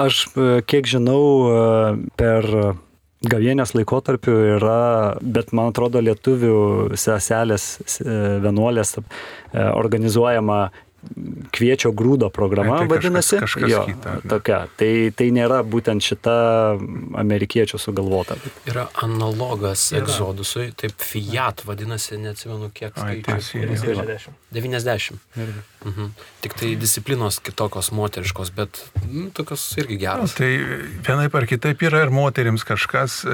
Aš 0.00 0.22
e, 0.32 0.46
kiek 0.70 0.88
žinau, 0.88 1.24
e, 1.50 1.58
per 2.16 2.46
gavienės 3.26 3.74
laikotarpiu 3.76 4.36
yra, 4.56 5.18
bet 5.20 5.52
man 5.52 5.74
atrodo, 5.74 6.00
lietuvių 6.00 6.96
seselės, 6.96 7.66
e, 8.00 8.16
vienuolės 8.46 8.96
organizuojama 9.52 10.60
kviečio 11.52 11.92
grūdo 11.96 12.28
programa 12.30 12.74
Ai, 12.80 12.86
tai 12.86 12.88
vadinasi. 12.96 13.38
kažkas- 13.40 13.54
kažkas 13.60 13.70
jo, 13.70 13.84
kita, 13.88 14.10
tokia. 14.28 14.58
Tai, 14.76 14.90
tai 15.16 15.30
nėra 15.30 15.62
būtent 15.64 16.00
šita 16.04 16.34
amerikiečių 17.24 17.78
sugalvota. 17.80 18.36
Yra 18.68 18.88
analogas 19.02 19.92
egzodusui, 19.96 20.72
taip 20.76 20.92
Fiat 21.00 21.62
vadinasi, 21.66 22.18
neatsimenu 22.20 22.70
kiek 22.74 22.92
Ai, 23.00 23.22
skaičių. 23.22 23.40
tiesiai. 23.40 24.34
90. 24.52 25.18
Mhm. 25.84 26.10
Tik 26.42 26.54
tai 26.54 26.74
disciplinos 26.76 27.40
kitokios 27.40 27.90
moteriškos, 27.90 28.50
bet 28.54 28.82
nu, 29.10 29.30
tokios 29.30 29.64
irgi 29.80 29.98
geros. 29.98 30.34
tai 30.34 30.58
vienaip 31.06 31.34
ar 31.34 31.46
kitaip 31.46 31.78
yra 31.82 32.02
ir 32.04 32.10
moteriams 32.10 32.64
kažkas 32.64 33.24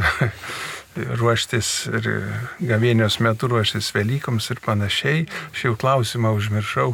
ruoštis 0.96 1.70
ir 1.92 2.08
gavėnios 2.60 3.20
metu 3.24 3.50
ruoštis 3.52 3.92
Velykoms 3.96 4.50
ir 4.54 4.62
panašiai. 4.64 5.28
Aš 5.52 5.68
jau 5.68 5.76
klausimą 5.78 6.34
užmiršau. 6.38 6.90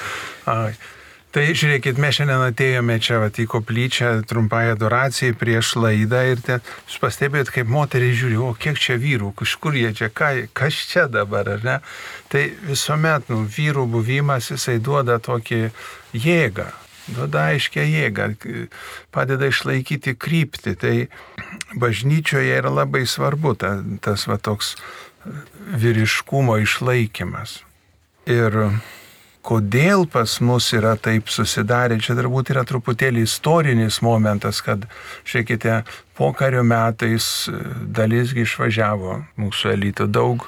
Ai. 0.60 0.72
Tai 1.30 1.44
žiūrėkit, 1.54 1.94
mes 2.02 2.16
šiandien 2.16 2.40
atėjome 2.42 2.96
čia 2.98 3.20
vat, 3.22 3.36
į 3.38 3.44
koplyčią 3.52 4.08
trumpai 4.26 4.64
adoracijai 4.72 5.36
prieš 5.38 5.76
laidą 5.78 6.24
ir 6.26 6.40
ten 6.42 6.64
jūs 6.88 6.96
pastebėjot, 6.98 7.52
kaip 7.54 7.70
moteriai 7.70 8.16
žiūri, 8.18 8.40
o 8.42 8.48
kiek 8.58 8.80
čia 8.82 8.96
vyrų, 8.98 9.30
iš 9.46 9.52
kur 9.62 9.78
jie 9.78 9.92
čia, 9.94 10.08
ką, 10.10 10.32
kas 10.58 10.80
čia 10.90 11.06
dabar, 11.06 11.52
ar 11.54 11.62
ne? 11.62 11.76
Tai 12.34 12.42
visuomet, 12.66 13.30
nu, 13.30 13.44
vyrų 13.46 13.86
buvimas, 13.92 14.50
jisai 14.50 14.80
duoda 14.82 15.20
tokį 15.22 15.68
jėgą, 16.18 16.66
duoda 17.08 17.48
aiškę 17.54 17.84
jėgą, 17.86 18.28
padeda 19.14 19.50
išlaikyti 19.50 20.16
kryptį. 20.20 20.76
Tai 20.80 20.94
bažnyčioje 21.80 22.60
yra 22.60 22.72
labai 22.82 23.06
svarbu 23.08 23.56
ta, 23.58 23.76
tas 24.04 24.26
va 24.30 24.38
toks 24.38 24.76
vyriškumo 25.80 26.60
išlaikymas. 26.62 27.60
Ir 28.30 28.56
kodėl 29.46 30.04
pas 30.10 30.36
mus 30.44 30.68
yra 30.76 30.94
taip 31.00 31.30
susidarę, 31.32 31.98
čia 32.00 32.16
turbūt 32.18 32.52
yra 32.52 32.64
truputėlį 32.68 33.24
istorinis 33.24 34.00
momentas, 34.04 34.60
kad, 34.64 34.84
žiūrėkite, 35.24 35.80
pokario 36.18 36.62
metais 36.66 37.48
e, 37.48 37.56
dalisgi 37.96 38.44
išvažiavo 38.44 39.16
mūsų 39.40 39.72
elito, 39.74 40.06
daug 40.06 40.44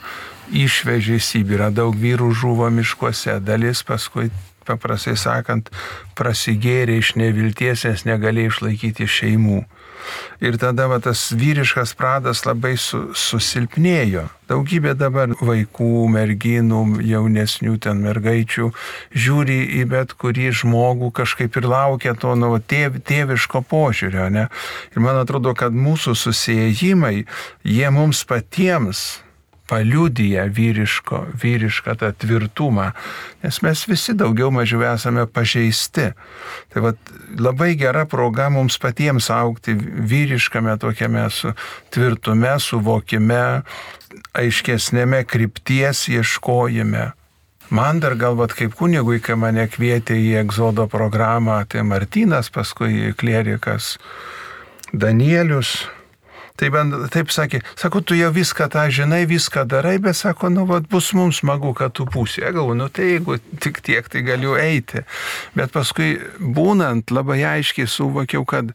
išvežė 0.53 1.17
į 1.17 1.25
Sibirą, 1.25 1.71
daug 1.73 1.97
vyrų 1.97 2.33
žuvo 2.37 2.69
miškuose, 2.73 3.39
dalis 3.41 3.81
paskui 3.89 4.29
paprastai 4.69 5.17
sakant, 5.21 5.71
prasigėrė 6.19 6.99
iš 7.03 7.15
nevilties, 7.21 7.87
nes 7.89 8.07
negalėjo 8.09 8.55
išlaikyti 8.55 9.09
šeimų. 9.09 9.63
Ir 10.43 10.57
tada 10.59 10.89
va, 10.91 10.99
tas 11.03 11.31
vyriškas 11.39 11.95
pradas 11.99 12.43
labai 12.47 12.75
su, 12.81 13.13
susilpnėjo. 13.15 14.27
Daugybė 14.51 14.97
dabar 14.99 15.33
vaikų, 15.39 15.91
merginų, 16.13 16.83
jaunesnių 17.07 17.77
ten 17.85 18.03
mergaičių 18.05 18.71
žiūri 19.15 19.61
į 19.79 19.85
bet 19.93 20.17
kurį 20.19 20.51
žmogų 20.63 21.13
kažkaip 21.23 21.57
ir 21.61 21.69
laukia 21.71 22.17
to 22.19 22.35
nu, 22.39 22.51
tėv, 22.59 22.99
tėviško 23.07 23.63
požiūrio. 23.71 24.29
Ne? 24.35 24.49
Ir 24.93 25.05
man 25.07 25.23
atrodo, 25.23 25.55
kad 25.59 25.75
mūsų 25.75 26.17
susijėjimai, 26.19 27.23
jie 27.63 27.93
mums 27.95 28.27
patiems 28.27 29.23
paliudyja 29.73 30.45
vyriško, 30.53 31.23
vyrišką 31.43 31.97
tą 32.03 32.11
tvirtumą, 32.21 32.91
nes 33.41 33.61
mes 33.65 33.85
visi 33.89 34.13
daugiau 34.19 34.51
mažiau 34.53 34.85
esame 34.91 35.25
pažeisti. 35.25 36.11
Tai 36.75 36.83
vat, 36.89 37.13
labai 37.41 37.73
gera 37.81 38.05
proga 38.05 38.51
mums 38.53 38.77
patiems 38.83 39.31
aukti 39.33 39.73
vyriškame 40.13 40.77
tokiame 40.83 41.25
su 41.33 41.55
tvirtume, 41.95 42.53
suvokime, 42.61 43.63
aiškesnėme 44.37 45.25
krypties 45.25 46.05
ieškojime. 46.13 47.09
Man 47.73 48.03
dar 48.05 48.19
galvat 48.21 48.53
kaip 48.53 48.77
kunigui, 48.77 49.23
kai 49.25 49.39
mane 49.41 49.65
kvietė 49.73 50.19
į 50.21 50.35
egzodo 50.43 50.85
programą, 50.93 51.63
tai 51.65 51.81
Martinas, 51.89 52.53
paskui 52.53 53.15
klierikas 53.17 53.95
Danielius, 54.93 55.79
Tai 56.61 56.69
bent 56.73 56.95
taip 57.15 57.33
sakė, 57.33 57.63
sako, 57.81 58.03
tu 58.05 58.17
jau 58.19 58.29
viską 58.35 58.69
tą 58.73 58.85
žinai, 58.93 59.23
viską 59.31 59.65
darai, 59.71 59.97
bet 60.03 60.19
sako, 60.19 60.51
nu, 60.53 60.67
vat, 60.69 60.85
bus 60.91 61.13
mums 61.17 61.41
smagu, 61.41 61.73
kad 61.77 61.95
tu 61.97 62.07
pusė. 62.07 62.45
Galvoju, 62.53 62.79
nu 62.79 62.89
tai 62.93 63.15
jeigu 63.15 63.39
tik 63.63 63.81
tiek, 63.85 64.09
tai 64.13 64.25
galiu 64.27 64.55
eiti. 64.61 65.05
Bet 65.57 65.73
paskui 65.75 66.15
būnant 66.39 67.15
labai 67.15 67.41
aiškiai 67.57 67.89
suvokiau, 67.89 68.45
kad 68.49 68.75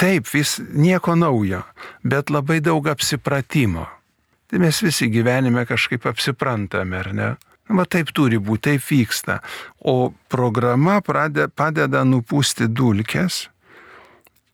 taip, 0.00 0.28
vis 0.34 0.58
nieko 0.74 1.16
naujo, 1.18 1.64
bet 2.04 2.30
labai 2.34 2.60
daug 2.64 2.86
apsipratimo. 2.92 3.88
Tai 4.50 4.60
mes 4.60 4.82
visi 4.84 5.08
gyvenime 5.10 5.64
kažkaip 5.66 6.04
apsiprantame, 6.06 7.00
ar 7.00 7.12
ne? 7.16 7.32
Va 7.72 7.86
taip 7.88 8.10
turi 8.12 8.36
būti, 8.36 8.74
taip 8.74 8.84
vyksta. 8.84 9.40
O 9.80 10.12
programa 10.28 11.00
pradė, 11.00 11.48
padeda 11.48 12.04
nupūsti 12.04 12.68
dulkes 12.68 13.46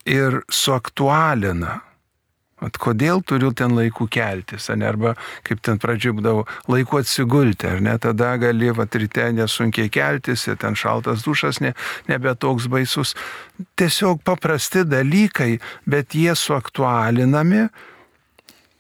ir 0.07 0.41
suaktualina. 0.49 1.81
At 2.61 2.77
kodėl 2.77 3.23
turiu 3.25 3.55
ten 3.57 3.73
laiku 3.73 4.05
keltis, 4.13 4.69
ne, 4.77 4.85
arba 4.85 5.15
kaip 5.47 5.63
ten 5.65 5.79
pradžiui 5.81 6.13
būdavo, 6.19 6.45
laiku 6.69 7.01
atsigulti, 7.01 7.71
ar 7.71 7.81
ne, 7.85 7.95
tada 8.03 8.35
gali 8.41 8.69
vat 8.77 8.97
ryte 9.01 9.31
nesunkiai 9.33 9.89
keltis, 9.93 10.45
ten 10.61 10.77
šaltas 10.77 11.25
dušas 11.25 11.63
ne, 11.65 11.73
nebe 12.11 12.35
toks 12.37 12.69
baisus. 12.69 13.15
Tiesiog 13.81 14.21
paprasti 14.29 14.85
dalykai, 14.85 15.55
bet 15.89 16.17
jie 16.17 16.37
suaktualinami 16.37 17.65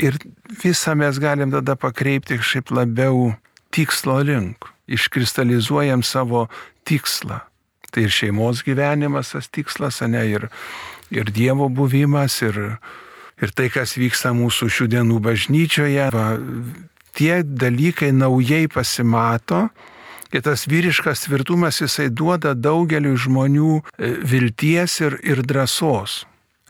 ir 0.01 0.17
visą 0.63 0.95
mes 0.97 1.19
galim 1.21 1.53
tada 1.53 1.77
pakreipti 1.77 2.37
kažkaip 2.41 2.73
labiau 2.77 3.31
tikslo 3.73 4.21
link, 4.27 4.69
iškristalizuojam 4.89 6.05
savo 6.05 6.49
tikslą. 6.89 7.41
Tai 7.91 8.05
ir 8.07 8.13
šeimos 8.13 8.63
gyvenimas 8.67 9.33
tas 9.35 9.49
tikslas, 9.51 10.01
ne, 10.07 10.23
ir, 10.29 10.51
ir 11.11 11.31
Dievo 11.35 11.69
buvimas, 11.73 12.37
ir 12.45 12.77
ir 13.41 13.53
tai, 13.57 13.69
kas 13.73 13.97
vyksta 13.99 14.33
mūsų 14.37 14.69
šių 14.71 14.89
dienų 14.95 15.21
bažnyčioje, 15.25 16.09
va, 16.15 16.27
tie 17.17 17.41
dalykai 17.45 18.13
naujai 18.17 18.67
pasimato. 18.73 19.69
Ir 20.31 20.45
tas 20.47 20.69
vyriškas 20.71 21.25
tvirtumas 21.27 21.81
jisai 21.83 22.07
duoda 22.15 22.53
daugeliu 22.55 23.17
žmonių 23.19 23.81
e, 23.81 24.13
vilties 24.31 25.01
ir, 25.03 25.17
ir 25.27 25.43
drąsos. 25.43 26.21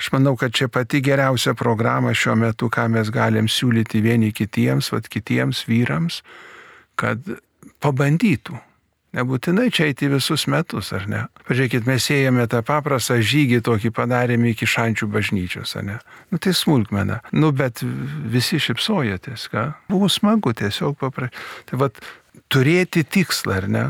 Aš 0.00 0.08
manau, 0.14 0.32
kad 0.40 0.54
čia 0.56 0.70
pati 0.72 1.02
geriausia 1.04 1.52
programa 1.52 2.14
šiuo 2.16 2.38
metu, 2.40 2.70
ką 2.72 2.86
mes 2.88 3.10
galim 3.12 3.50
siūlyti 3.52 4.00
vieni 4.00 4.30
kitiems, 4.32 4.88
vad 4.94 5.10
kitiems 5.12 5.66
vyrams, 5.68 6.22
kad 6.96 7.20
pabandytų. 7.84 8.56
Nebūtinai 9.16 9.72
čia 9.74 9.88
eiti 9.90 10.06
visus 10.06 10.44
metus, 10.46 10.92
ar 10.94 11.08
ne? 11.10 11.24
Pažiūrėkit, 11.48 11.86
mes 11.88 12.04
ėjome 12.14 12.44
tą 12.50 12.60
paprastą 12.66 13.16
žygį 13.18 13.58
tokį 13.66 13.90
padarėme 13.96 14.52
iki 14.52 14.68
šančių 14.70 15.08
bažnyčios, 15.10 15.74
ar 15.80 15.86
ne? 15.88 15.98
Nu 16.30 16.38
tai 16.38 16.54
smulkmena. 16.54 17.18
Nu 17.34 17.50
bet 17.50 17.82
visi 17.82 18.62
šipsojotės, 18.62 19.48
ką? 19.50 19.66
Buvo 19.90 20.06
smagu 20.06 20.54
tiesiog 20.54 20.94
paprašyti. 21.02 21.42
Tai 21.66 21.82
vad, 21.82 21.98
turėti 22.54 23.02
tikslą, 23.02 23.58
ar 23.64 23.68
ne? 23.70 23.84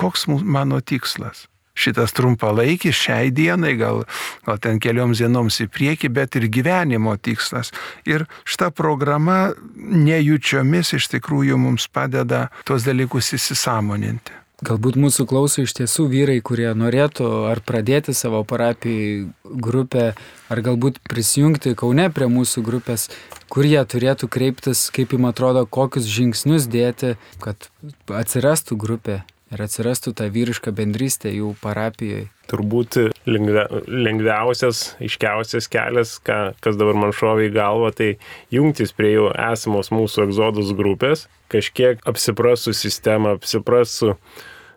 Koks 0.00 0.24
mano 0.32 0.80
tikslas? 0.80 1.46
Šitas 1.76 2.12
trumpalaikis 2.16 2.96
šiai 2.96 3.30
dienai, 3.32 3.74
gal, 3.80 4.02
gal 4.44 4.58
ten 4.60 4.80
kelioms 4.80 5.20
dienoms 5.20 5.56
į 5.64 5.70
priekį, 5.72 6.10
bet 6.16 6.36
ir 6.40 6.48
gyvenimo 6.52 7.12
tikslas. 7.20 7.72
Ir 8.08 8.24
šita 8.48 8.70
programa 8.76 9.54
nejučiomis 9.76 10.96
iš 10.96 11.12
tikrųjų 11.12 11.60
mums 11.60 11.88
padeda 11.92 12.46
tuos 12.68 12.88
dalykus 12.88 13.32
įsisamoninti. 13.36 14.41
Galbūt 14.62 14.94
mūsų 14.94 15.24
klauso 15.26 15.64
iš 15.64 15.72
tiesų 15.74 16.04
vyrai, 16.06 16.36
kurie 16.38 16.68
norėtų 16.78 17.26
ar 17.50 17.58
pradėti 17.66 18.12
savo 18.14 18.44
parapijai 18.46 19.24
grupę, 19.42 20.12
ar 20.46 20.62
galbūt 20.62 21.00
prisijungti 21.10 21.74
Kaune 21.78 22.06
prie 22.14 22.28
mūsų 22.30 22.62
grupės, 22.62 23.08
kur 23.50 23.66
jie 23.66 23.82
turėtų 23.82 24.30
kreiptis, 24.30 24.84
kaip 24.94 25.16
jums 25.16 25.32
atrodo, 25.32 25.64
kokius 25.66 26.06
žingsnius 26.06 26.68
dėti, 26.70 27.16
kad 27.42 27.66
atsirastų 28.06 28.78
grupė 28.78 29.24
ir 29.52 29.64
atsirastų 29.66 30.14
ta 30.16 30.28
vyriška 30.32 30.72
bendrystė 30.78 31.34
jų 31.34 31.52
parapijoje. 31.62 32.28
Turbūt 32.52 32.98
lengvia, 33.26 33.66
lengviausias, 33.88 34.92
iškiausias 35.02 35.68
kelias, 35.72 36.14
ką, 36.24 36.54
kas 36.62 36.78
dabar 36.78 37.02
man 37.02 37.12
šovė 37.16 37.50
į 37.50 37.54
galvą, 37.58 37.92
tai 37.98 38.10
jungtis 38.54 38.94
prie 38.96 39.14
jau 39.16 39.28
esamos 39.34 39.90
mūsų 39.90 40.28
egzodus 40.28 40.72
grupės, 40.76 41.26
kažkiek 41.52 42.02
apsipras 42.08 42.66
su 42.66 42.76
sistema, 42.76 43.34
apsipras 43.36 43.98
su 43.98 44.14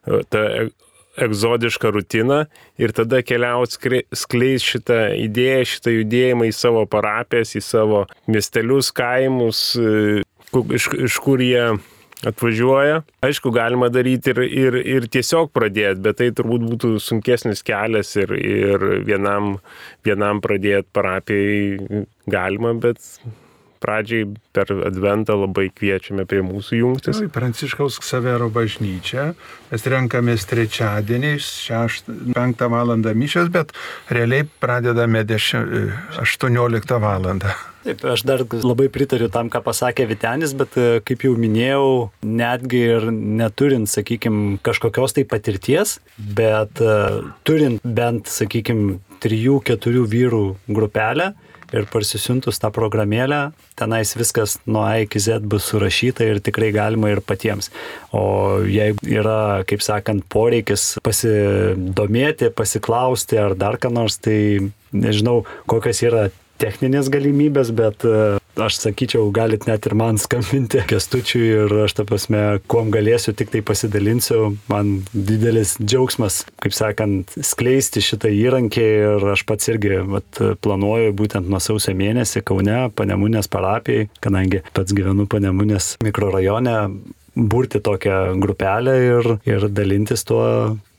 tą 0.05 0.43
egzodišką 1.15 1.91
rutiną 1.95 2.41
ir 2.81 2.91
tada 2.95 3.21
keliauti 3.23 4.01
skleis 4.15 4.65
šitą 4.67 4.99
idėją, 5.15 5.67
šitą 5.71 5.93
judėjimą 5.95 6.49
į 6.49 6.55
savo 6.55 6.85
parapės, 6.91 7.55
į 7.55 7.63
savo 7.63 8.05
miestelius, 8.27 8.91
kaimus, 8.95 9.61
iš, 10.75 10.89
iš 11.07 11.19
kur 11.23 11.43
jie 11.43 11.69
atvažiuoja. 12.25 13.01
Aišku, 13.25 13.51
galima 13.55 13.89
daryti 13.93 14.33
ir, 14.33 14.41
ir, 14.45 14.77
ir 14.97 15.07
tiesiog 15.11 15.51
pradėti, 15.55 16.01
bet 16.03 16.19
tai 16.21 16.29
turbūt 16.35 16.67
būtų 16.67 16.91
sunkesnis 17.03 17.63
kelias 17.65 18.15
ir, 18.19 18.33
ir 18.35 18.85
vienam, 19.07 19.57
vienam 20.05 20.41
pradėti 20.43 20.89
parapijai 20.95 22.05
galima, 22.31 22.73
bet 22.81 23.01
pradžiai 23.81 24.27
per 24.55 24.71
Adventą 24.87 25.37
labai 25.39 25.67
kviečiame 25.73 26.25
prie 26.29 26.41
mūsų 26.45 26.79
jungtis. 26.81 27.21
Tai 27.21 27.29
Pranciškaus 27.35 27.99
Savero 28.05 28.49
bažnyčia, 28.53 29.31
mes 29.71 29.87
renkamės 29.91 30.47
trečiadieniais, 30.49 31.51
5 32.35 32.67
val. 32.71 32.95
mišęs, 32.95 33.51
bet 33.53 33.71
realiai 34.09 34.47
pradedame 34.61 35.23
10, 35.27 35.95
18 36.21 36.99
val. 37.01 37.31
Taip, 37.85 38.01
aš 38.09 38.23
dar 38.25 38.41
labai 38.65 38.87
pritariu 38.89 39.27
tam, 39.29 39.49
ką 39.53 39.59
pasakė 39.61 40.07
Vitenis, 40.09 40.55
bet 40.57 40.73
e, 40.81 40.85
kaip 41.05 41.21
jau 41.27 41.35
minėjau, 41.37 42.09
netgi 42.25 42.79
ir 42.95 43.05
neturint, 43.13 43.85
sakykime, 43.91 44.57
kažkokios 44.65 45.13
tai 45.13 45.25
patirties, 45.29 45.99
bet 46.17 46.81
uh, 46.81 47.21
turint 47.45 47.85
bent, 47.85 48.25
sakykime, 48.31 48.97
trijų, 49.21 49.59
keturių 49.69 50.01
vyrų 50.09 50.43
grupelę, 50.65 51.35
ir 51.73 51.87
parsisiuntus 51.91 52.59
tą 52.61 52.69
programėlę, 52.75 53.39
tenais 53.79 54.13
viskas 54.17 54.57
nuo 54.67 54.83
A 54.85 55.01
iki 55.05 55.21
Z 55.21 55.45
bus 55.49 55.67
surašyta 55.71 56.27
ir 56.27 56.41
tikrai 56.43 56.71
galima 56.75 57.11
ir 57.13 57.21
patiems. 57.25 57.71
O 58.15 58.61
jeigu 58.69 59.01
yra, 59.09 59.63
kaip 59.67 59.83
sakant, 59.85 60.25
poreikis 60.31 60.95
pasidomėti, 61.05 62.51
pasiklausti 62.55 63.39
ar 63.41 63.57
dar 63.57 63.79
ką 63.81 63.93
nors, 63.93 64.19
tai 64.21 64.71
nežinau, 64.95 65.43
kokios 65.69 66.03
yra 66.05 66.27
techninės 66.61 67.09
galimybės, 67.13 67.71
bet 67.75 68.05
e, 68.07 68.37
aš 68.61 68.79
sakyčiau, 68.81 69.27
galit 69.35 69.67
net 69.69 69.87
ir 69.87 69.95
man 69.97 70.19
skambinti 70.25 70.83
kestučiui 70.89 71.43
ir 71.65 71.75
aš 71.85 71.97
tą 71.99 72.05
prasme, 72.09 72.43
kuom 72.71 72.91
galėsiu, 72.93 73.35
tik 73.37 73.51
tai 73.53 73.63
pasidalinsiu. 73.65 74.55
Man 74.71 74.97
didelis 75.13 75.75
džiaugsmas, 75.81 76.43
kaip 76.63 76.75
sakant, 76.77 77.35
skleisti 77.35 78.03
šitą 78.05 78.31
įrankį 78.33 78.85
ir 78.85 79.27
aš 79.35 79.45
pats 79.49 79.71
irgi 79.73 79.99
vat, 80.05 80.41
planuoju 80.63 81.15
būtent 81.17 81.51
nuo 81.51 81.61
sausio 81.63 81.95
mėnesį 81.97 82.45
Kaune, 82.45 82.79
Panemunės 82.95 83.51
parapijai, 83.51 84.09
kadangi 84.23 84.63
pats 84.75 84.95
gyvenu 84.95 85.27
Panemunės 85.31 85.95
mikrorajone, 86.05 86.79
burti 87.35 87.81
tokią 87.83 88.39
grupelę 88.39 88.95
ir, 89.03 89.31
ir 89.47 89.67
dalintis 89.69 90.23
tuo 90.23 90.45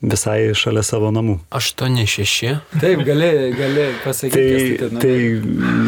visai 0.03 0.55
šalia 0.57 0.83
savo 0.87 1.11
namų. 1.15 1.39
8-6. 1.55 2.57
Taip, 2.81 3.01
gali, 3.07 3.53
gali 3.57 3.87
pasakyti. 4.05 4.79
Tai, 4.81 4.89
tai 5.01 5.17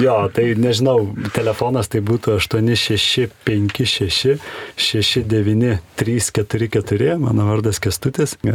jo, 0.03 0.29
tai 0.35 0.55
nežinau, 0.59 0.99
telefonas 1.37 1.89
tai 1.93 2.01
būtų 2.05 2.29
8656 2.39 4.39
69344, 4.79 7.19
mano 7.21 7.47
vardas 7.49 7.79
Kestutis. 7.83 8.37
E, 8.45 8.47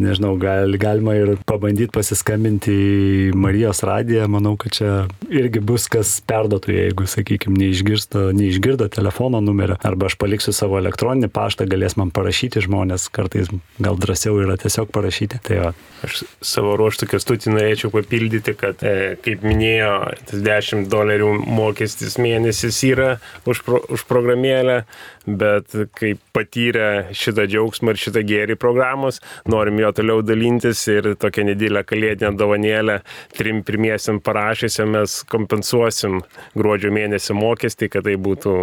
nežinau, 0.00 0.36
gal, 0.40 0.76
galima 0.80 1.14
ir 1.18 1.28
pabandyti 1.48 1.92
pasiskambinti 1.94 2.72
į 2.72 3.32
Marijos 3.36 3.82
radiją, 3.86 4.28
manau, 4.32 4.56
kad 4.60 4.70
čia 4.76 4.90
irgi 5.30 5.60
bus 5.64 5.88
kas 5.92 6.08
perdotų, 6.26 6.72
jeigu, 6.76 7.02
sakykime, 7.10 7.56
neišgirdo, 7.60 8.20
neišgirdo 8.36 8.88
telefono 8.92 9.40
numerio, 9.44 9.76
arba 9.86 10.06
aš 10.10 10.14
paliksiu 10.20 10.52
savo 10.56 10.74
elektroninį 10.80 11.28
paštą, 11.34 11.62
galės 11.70 11.94
man 12.00 12.10
parašyti 12.14 12.58
žmonės, 12.66 13.02
kartais 13.14 13.46
gal 13.82 13.94
drąsiau 14.00 14.34
yra 14.42 14.56
tiesiog 14.60 14.85
parašyti. 14.92 15.40
Tai 15.46 15.58
va. 15.62 15.72
Aš 16.06 16.22
savo 16.44 16.74
ruoštų 16.78 17.08
kestutį 17.14 17.52
norėčiau 17.54 17.90
papildyti, 17.94 18.52
kad, 18.58 18.82
e, 18.84 19.16
kaip 19.24 19.44
minėjo, 19.46 19.92
tas 20.28 20.42
10 20.44 20.90
dolerių 20.92 21.32
mokestis 21.46 22.18
mėnesis 22.20 22.82
yra 22.86 23.16
už, 23.48 23.62
pro, 23.66 23.80
už 23.92 24.04
programėlę, 24.08 24.82
bet 25.26 25.72
kaip 25.98 26.20
patyrę 26.36 27.14
šitą 27.16 27.48
džiaugsmą 27.50 27.94
ir 27.94 28.02
šitą 28.02 28.22
gėrį 28.28 28.58
programos, 28.60 29.22
norim 29.48 29.80
jo 29.82 29.92
toliau 29.96 30.22
dalintis 30.22 30.84
ir 30.92 31.14
tokią 31.18 31.48
nedėlę 31.50 31.82
kalėdinę 31.88 32.36
dovanėlę 32.38 33.00
trim 33.36 33.62
pirmiesiam 33.66 34.20
parašysiam 34.20 34.92
mes 34.96 35.22
kompensuosim 35.30 36.20
gruodžio 36.56 36.92
mėnesio 36.94 37.36
mokestį, 37.38 37.90
kad 37.92 38.06
tai 38.06 38.16
būtų 38.20 38.56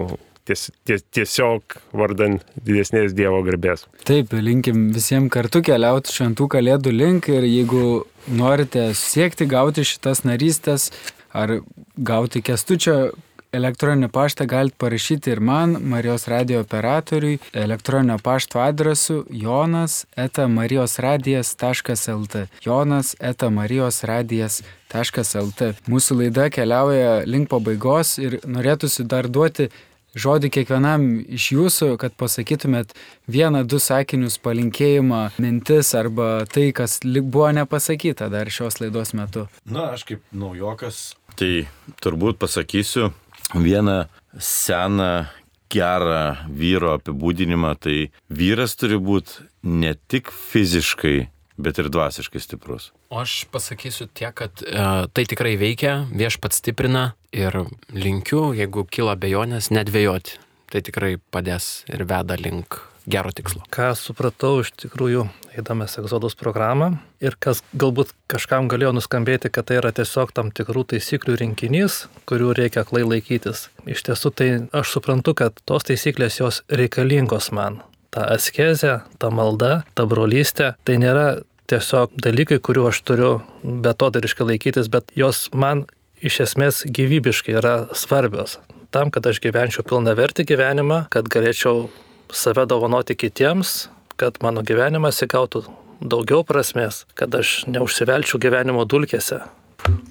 ties, 0.48 0.70
ties, 0.88 1.04
tiesiog 1.14 1.78
vardan 1.96 2.40
didesnės 2.56 3.16
Dievo 3.18 3.42
garbės. 3.46 3.88
Taip, 4.08 4.34
linkim 4.34 4.92
visiems 4.96 5.32
kartu 5.34 5.64
keliauti 5.66 6.14
šventų 6.14 6.50
kalėdų 6.58 6.96
link 6.96 7.30
ir 7.32 7.48
jeigu 7.48 7.84
norite 8.28 8.92
siekti 8.98 9.48
gauti 9.50 9.86
šitas 9.88 10.24
narystės 10.28 10.92
ar 11.34 11.60
gauti 11.98 12.44
kestučio 12.46 13.14
elektroninį 13.54 14.08
paštą 14.14 14.46
galite 14.50 14.76
parašyti 14.82 15.32
ir 15.34 15.40
man, 15.44 15.76
Marijos 15.94 16.28
radio 16.32 16.62
operatoriui, 16.64 17.40
elektroninio 17.54 18.18
pašto 18.24 18.60
adresu 18.64 19.26
jonas 19.30 20.06
eta 20.18 20.48
marijosradijas.lt. 20.50 22.36
Jonas 22.66 23.16
eta 23.20 23.50
marijosradijas.lt. 23.54 25.62
Mūsų 25.90 26.12
laida 26.22 26.50
keliauja 26.54 27.24
link 27.30 27.50
pabaigos 27.54 28.18
ir 28.22 28.40
norėtųsi 28.46 29.04
dar 29.06 29.28
duoti 29.30 29.70
žodį 30.14 30.52
kiekvienam 30.54 31.06
iš 31.22 31.50
jūsų, 31.56 31.90
kad 32.02 32.16
pasakytumėt 32.20 32.94
vieną, 33.32 33.64
du 33.68 33.80
sakinius 33.82 34.40
palinkėjimą, 34.44 35.24
mintis 35.42 35.94
arba 35.98 36.46
tai, 36.50 36.70
kas 36.76 37.00
buvo 37.04 37.50
nepasakyta 37.56 38.30
dar 38.34 38.52
šios 38.54 38.80
laidos 38.82 39.14
metu. 39.18 39.48
Na, 39.66 39.92
aš 39.98 40.06
kaip 40.10 40.26
naujokas, 40.32 41.14
tai 41.40 41.66
turbūt 42.04 42.40
pasakysiu 42.42 43.12
vieną 43.54 44.04
seną 44.40 45.26
gerą 45.74 46.46
vyro 46.54 46.94
apibūdinimą, 47.00 47.74
tai 47.82 47.98
vyras 48.30 48.78
turi 48.78 49.00
būti 49.02 49.48
ne 49.66 49.96
tik 49.96 50.30
fiziškai, 50.30 51.33
bet 51.58 51.80
ir 51.82 51.90
dvasiškai 51.94 52.42
stiprus. 52.42 52.92
O 53.14 53.22
aš 53.22 53.44
pasakysiu 53.54 54.08
tiek, 54.14 54.34
kad 54.38 54.64
e, 54.66 54.86
tai 55.14 55.26
tikrai 55.30 55.56
veikia, 55.62 56.04
viešpats 56.14 56.62
stiprina 56.64 57.12
ir 57.36 57.66
linkiu, 57.94 58.52
jeigu 58.58 58.88
kyla 58.90 59.18
bejonės, 59.20 59.72
nedvėjoti. 59.74 60.40
Tai 60.74 60.82
tikrai 60.82 61.16
padės 61.32 61.84
ir 61.92 62.02
veda 62.10 62.38
link 62.40 62.80
gero 63.06 63.32
tikslo. 63.36 63.62
Ką 63.74 63.92
supratau 64.00 64.62
iš 64.64 64.72
tikrųjų, 64.80 65.28
eidamas 65.54 65.98
egzodos 66.00 66.38
programą 66.40 66.96
ir 67.22 67.36
kas 67.40 67.62
galbūt 67.76 68.14
kažkam 68.32 68.70
galėjo 68.72 68.94
nuskambėti, 68.98 69.52
kad 69.54 69.68
tai 69.70 69.82
yra 69.82 69.92
tiesiog 69.96 70.34
tam 70.34 70.50
tikrų 70.56 70.86
taisyklių 70.96 71.38
rinkinys, 71.44 72.06
kurių 72.30 72.54
reikia 72.58 72.86
klai 72.88 73.04
laikytis. 73.06 73.68
Iš 73.86 74.06
tiesų 74.10 74.34
tai 74.34 74.50
aš 74.74 74.96
suprantu, 74.96 75.36
kad 75.38 75.60
tos 75.68 75.86
taisyklės 75.90 76.40
jos 76.40 76.64
reikalingos 76.72 77.52
man 77.54 77.84
ta 78.14 78.28
askezė, 78.36 79.02
ta 79.20 79.32
malda, 79.34 79.82
ta 79.98 80.06
brolystė, 80.10 80.74
tai 80.86 81.00
nėra 81.02 81.42
tiesiog 81.72 82.14
dalykai, 82.22 82.60
kuriuo 82.62 82.90
aš 82.92 83.02
turiu 83.08 83.34
betodariškai 83.64 84.48
laikytis, 84.54 84.90
bet 84.94 85.10
jos 85.18 85.48
man 85.54 85.86
iš 86.24 86.44
esmės 86.48 86.84
gyvybiškai 86.86 87.58
yra 87.60 87.76
svarbios. 87.98 88.60
Tam, 88.94 89.10
kad 89.10 89.26
aš 89.26 89.42
gyvenčiau 89.44 89.86
pilna 89.88 90.14
verti 90.18 90.46
gyvenimą, 90.46 91.08
kad 91.14 91.30
galėčiau 91.34 91.88
save 92.34 92.68
dovanoti 92.70 93.18
kitiems, 93.18 93.88
kad 94.22 94.38
mano 94.46 94.62
gyvenimas 94.66 95.24
įgautų 95.26 95.66
daugiau 96.04 96.44
prasmės, 96.46 97.04
kad 97.18 97.34
aš 97.36 97.64
neužsivelčiau 97.72 98.40
gyvenimo 98.42 98.86
dulkėse, 98.90 99.42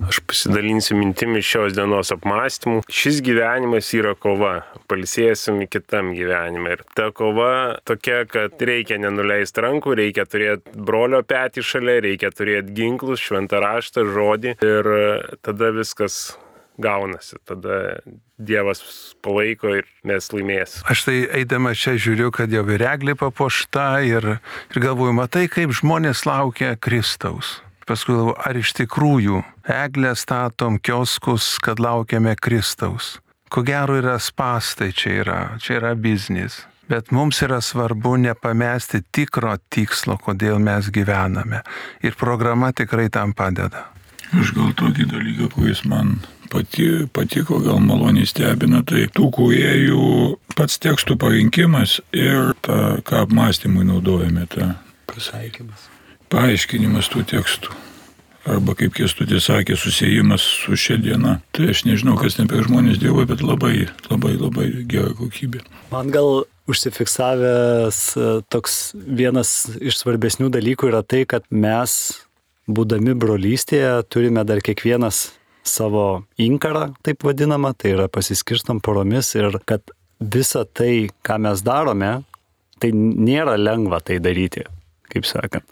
Aš 0.08 0.18
pasidalinsiu 0.28 0.96
mintimi 0.98 1.40
šios 1.44 1.72
dienos 1.76 2.12
apmąstymų. 2.12 2.82
Šis 2.92 3.20
gyvenimas 3.24 3.88
yra 3.96 4.12
kova, 4.18 4.54
palsėsim 4.90 5.62
kitam 5.70 6.12
gyvenime. 6.16 6.76
Ir 6.76 6.84
ta 6.98 7.08
kova 7.16 7.78
tokia, 7.88 8.22
kad 8.28 8.60
reikia 8.60 8.98
nenuleisti 9.02 9.64
rankų, 9.64 9.96
reikia 10.02 10.26
turėti 10.28 10.76
brolio 10.76 11.22
petį 11.24 11.64
šalia, 11.64 12.00
reikia 12.04 12.32
turėti 12.34 12.76
ginklus, 12.76 13.22
šventą 13.24 13.62
raštą, 13.62 14.06
žodį 14.12 14.56
ir 14.60 14.92
tada 15.46 15.72
viskas 15.76 16.34
gaunasi. 16.82 17.38
Tada 17.48 17.98
Dievas 18.42 18.82
palaiko 19.22 19.70
ir 19.78 19.86
mes 20.08 20.26
laimėsime. 20.34 20.82
Aš 20.90 21.04
tai 21.06 21.18
eidama 21.40 21.76
čia 21.78 21.94
žiūriu, 21.94 22.32
kad 22.34 22.52
jau 22.52 22.64
ir 22.74 22.82
eglė 22.90 23.14
papuošta 23.18 24.02
ir, 24.08 24.32
ir 24.72 24.82
galvoju, 24.82 25.14
matai, 25.14 25.46
kaip 25.52 25.74
žmonės 25.78 26.26
laukia 26.26 26.74
Kristaus. 26.74 27.60
Paskui 27.86 28.14
galvoju, 28.14 28.36
ar 28.38 28.58
iš 28.58 28.72
tikrųjų 28.78 29.42
eglę 29.68 30.14
statom 30.18 30.78
kioskus, 30.78 31.56
kad 31.62 31.82
laukiame 31.82 32.34
Kristaus. 32.38 33.16
Ko 33.52 33.64
gero 33.66 33.98
yra 33.98 34.16
spastai 34.22 34.92
čia 34.96 35.16
yra, 35.24 35.40
čia 35.60 35.80
yra 35.80 35.94
biznis. 35.98 36.62
Bet 36.88 37.10
mums 37.14 37.40
yra 37.44 37.60
svarbu 37.62 38.16
nepamesti 38.20 39.02
tikro 39.14 39.54
tikslo, 39.72 40.16
kodėl 40.20 40.58
mes 40.60 40.90
gyvename. 40.92 41.62
Ir 42.04 42.16
programa 42.18 42.72
tikrai 42.72 43.08
tam 43.12 43.34
padeda. 43.36 43.86
Aš 44.32 44.54
gal 44.56 44.72
tokį 44.76 45.06
dalyką, 45.12 45.48
kuris 45.54 45.84
man 45.88 46.18
pati, 46.52 47.06
patiko, 47.12 47.60
gal 47.64 47.80
maloniai 47.84 48.28
stebina, 48.28 48.82
tai 48.88 49.06
tų 49.12 49.30
kūrėjų 49.36 50.02
pats 50.56 50.80
tekstų 50.82 51.18
parinkimas 51.20 52.00
ir 52.16 52.54
ta, 52.64 52.98
ką 53.04 53.26
apmąstymui 53.26 53.88
naudojame, 53.88 54.46
ta 54.52 54.74
Pasveikimas 55.12 55.91
paaiškinimas 56.32 57.10
tų 57.12 57.24
tekstų. 57.34 57.78
Arba 58.42 58.74
kaip 58.74 58.96
Kestutis 58.96 59.44
sakė, 59.46 59.76
susijimas 59.78 60.42
su 60.42 60.74
šia 60.74 60.96
diena. 60.98 61.36
Tai 61.54 61.68
aš 61.70 61.84
nežinau, 61.86 62.16
kas 62.18 62.34
ten 62.34 62.48
per 62.50 62.64
žmonės 62.66 62.98
dirba, 62.98 63.22
bet 63.30 63.44
labai, 63.44 63.86
labai, 64.08 64.32
labai 64.34 64.66
gera 64.90 65.12
kokybė. 65.14 65.62
Man 65.92 66.10
gal 66.10 66.42
užsifiksavęs 66.70 68.00
e, 68.16 68.32
toks 68.50 68.80
vienas 68.96 69.52
iš 69.78 70.00
svarbesnių 70.00 70.50
dalykų 70.56 70.90
yra 70.90 71.04
tai, 71.06 71.22
kad 71.30 71.46
mes, 71.54 71.94
būdami 72.66 73.14
brolystėje, 73.18 73.94
turime 74.10 74.42
dar 74.48 74.62
kiekvienas 74.64 75.28
savo 75.62 76.24
inkarą, 76.42 76.88
taip 77.06 77.22
vadinamą, 77.22 77.76
tai 77.78 77.94
yra 77.94 78.08
pasiskirstam 78.10 78.82
poromis 78.82 79.34
ir 79.38 79.60
kad 79.66 79.94
visa 80.18 80.64
tai, 80.66 81.10
ką 81.22 81.38
mes 81.46 81.62
darome, 81.66 82.12
tai 82.82 82.90
nėra 82.94 83.54
lengva 83.58 84.02
tai 84.02 84.18
daryti, 84.22 84.66
kaip 85.14 85.26
sakant. 85.30 85.66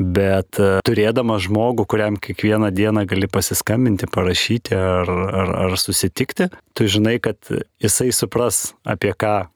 Bet 0.00 0.56
e, 0.56 0.78
turėdamas 0.86 1.44
žmogų, 1.44 1.84
kuriam 1.90 2.16
kiekvieną 2.16 2.70
dieną 2.72 3.04
gali 3.08 3.28
pasiskambinti, 3.28 4.08
parašyti 4.08 4.76
ar, 4.76 5.10
ar, 5.12 5.52
ar 5.66 5.76
susitikti, 5.80 6.48
tu 6.72 6.88
žinai, 6.88 7.18
kad 7.20 7.36
jisai 7.82 8.08
supras, 8.16 8.70
apie 8.88 9.12
ką 9.12 9.50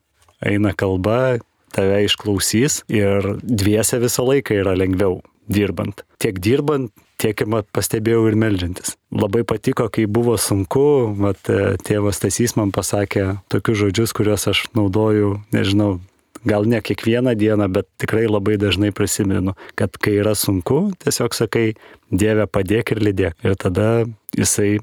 eina 0.45 0.75
kalba, 0.77 1.39
tave 1.73 2.03
išklausys 2.05 2.83
ir 2.93 3.33
dviese 3.41 3.97
visą 4.03 4.27
laiką 4.29 4.61
yra 4.61 4.75
lengviau 4.77 5.19
dirbant. 5.51 6.05
Tiek 6.21 6.37
dirbant, 6.41 6.93
tiek 7.21 7.41
ir 7.41 7.49
pastebėjau 7.75 8.25
ir 8.29 8.37
melžiantis. 8.39 8.95
Labai 9.15 9.43
patiko, 9.47 9.89
kai 9.89 10.05
buvo 10.05 10.37
sunku, 10.41 11.15
mat 11.17 11.49
e, 11.49 11.75
tėvas 11.85 12.21
Tasys 12.21 12.55
man 12.59 12.73
pasakė 12.75 13.39
tokius 13.51 13.81
žodžius, 13.81 14.13
kuriuos 14.15 14.47
aš 14.51 14.65
naudoju, 14.77 15.39
nežinau, 15.55 15.97
gal 16.45 16.67
ne 16.69 16.81
kiekvieną 16.81 17.35
dieną, 17.35 17.69
bet 17.73 17.89
tikrai 18.01 18.25
labai 18.29 18.57
dažnai 18.61 18.91
prisimenu, 18.95 19.55
kad 19.75 19.97
kai 19.97 20.19
yra 20.23 20.35
sunku, 20.37 20.91
tiesiog 21.03 21.37
sakai, 21.37 21.73
Dieve 22.15 22.45
padėk 22.47 22.93
ir 22.93 23.01
lydėk. 23.01 23.39
Ir 23.43 23.55
tada 23.57 24.05
jisai 24.37 24.77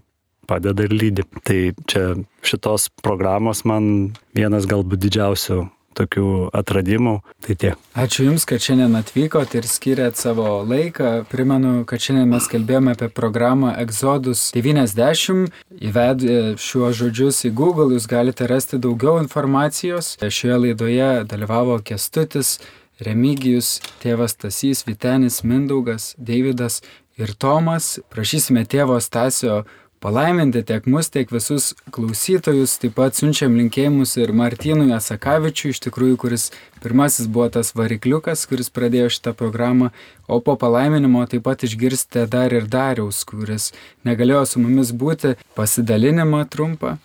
padeda 0.50 0.84
ir 0.84 0.94
lydi. 0.94 1.24
Tai 1.46 1.58
čia 1.86 2.02
šitos 2.42 2.88
programos 3.04 3.62
man 3.68 4.12
vienas 4.34 4.66
galbūt 4.70 5.04
didžiausių 5.06 5.62
tokių 5.96 6.50
atradimų. 6.56 7.14
Tai 7.42 7.56
tiek. 7.58 7.78
Ačiū 7.98 8.26
Jums, 8.28 8.46
kad 8.48 8.62
šiandien 8.62 8.94
atvykot 8.98 9.54
ir 9.58 9.66
skiriat 9.68 10.18
savo 10.20 10.62
laiką. 10.68 11.24
Primenu, 11.30 11.82
kad 11.88 12.02
šiandien 12.02 12.30
mes 12.32 12.46
kalbėjome 12.50 12.94
apie 12.96 13.08
programą 13.12 13.74
Exodus 13.82 14.48
90. 14.56 15.50
Įvedę 15.82 16.38
šiuos 16.60 16.98
žodžius 17.00 17.42
į 17.48 17.52
Google 17.58 17.96
jūs 17.96 18.08
galite 18.10 18.48
rasti 18.50 18.80
daugiau 18.82 19.18
informacijos. 19.22 20.14
Šioje 20.22 20.60
laidoje 20.66 21.10
dalyvavo 21.28 21.80
Kestutis, 21.84 22.58
Remigijus, 23.02 23.80
tėvas 24.02 24.36
Tasys, 24.38 24.84
Vitenis, 24.86 25.42
Mindaugas, 25.42 26.12
Davidas 26.18 26.80
ir 27.18 27.34
Tomas. 27.34 27.98
Prašysime 28.12 28.64
tėvo 28.68 28.98
Stasio 29.02 29.62
palaiminti 30.02 30.64
tiek 30.66 30.86
mus, 30.90 31.08
tiek 31.14 31.30
visus 31.30 31.72
klausytojus. 31.94 32.74
Taip 32.82 32.96
pat 32.98 33.18
siunčiam 33.18 33.54
linkėjimus 33.58 34.16
ir 34.18 34.34
Martynui 34.36 34.90
Asakavičiui, 34.96 35.70
iš 35.74 35.82
tikrųjų, 35.86 36.18
kuris 36.24 36.48
pirmasis 36.82 37.30
buvo 37.30 37.46
tas 37.54 37.72
varikliukas, 37.78 38.44
kuris 38.50 38.72
pradėjo 38.74 39.12
šitą 39.14 39.34
programą, 39.38 39.92
o 40.26 40.40
po 40.42 40.56
palaiminimo 40.58 41.22
taip 41.30 41.46
pat 41.46 41.62
išgirsite 41.68 42.26
dar 42.30 42.54
ir 42.54 42.66
Dariaus, 42.66 43.22
kuris 43.28 43.70
negalėjo 44.08 44.44
su 44.50 44.64
mumis 44.64 44.90
būti, 44.90 45.36
pasidalinimą 45.56 46.44
trumpą. 46.50 46.98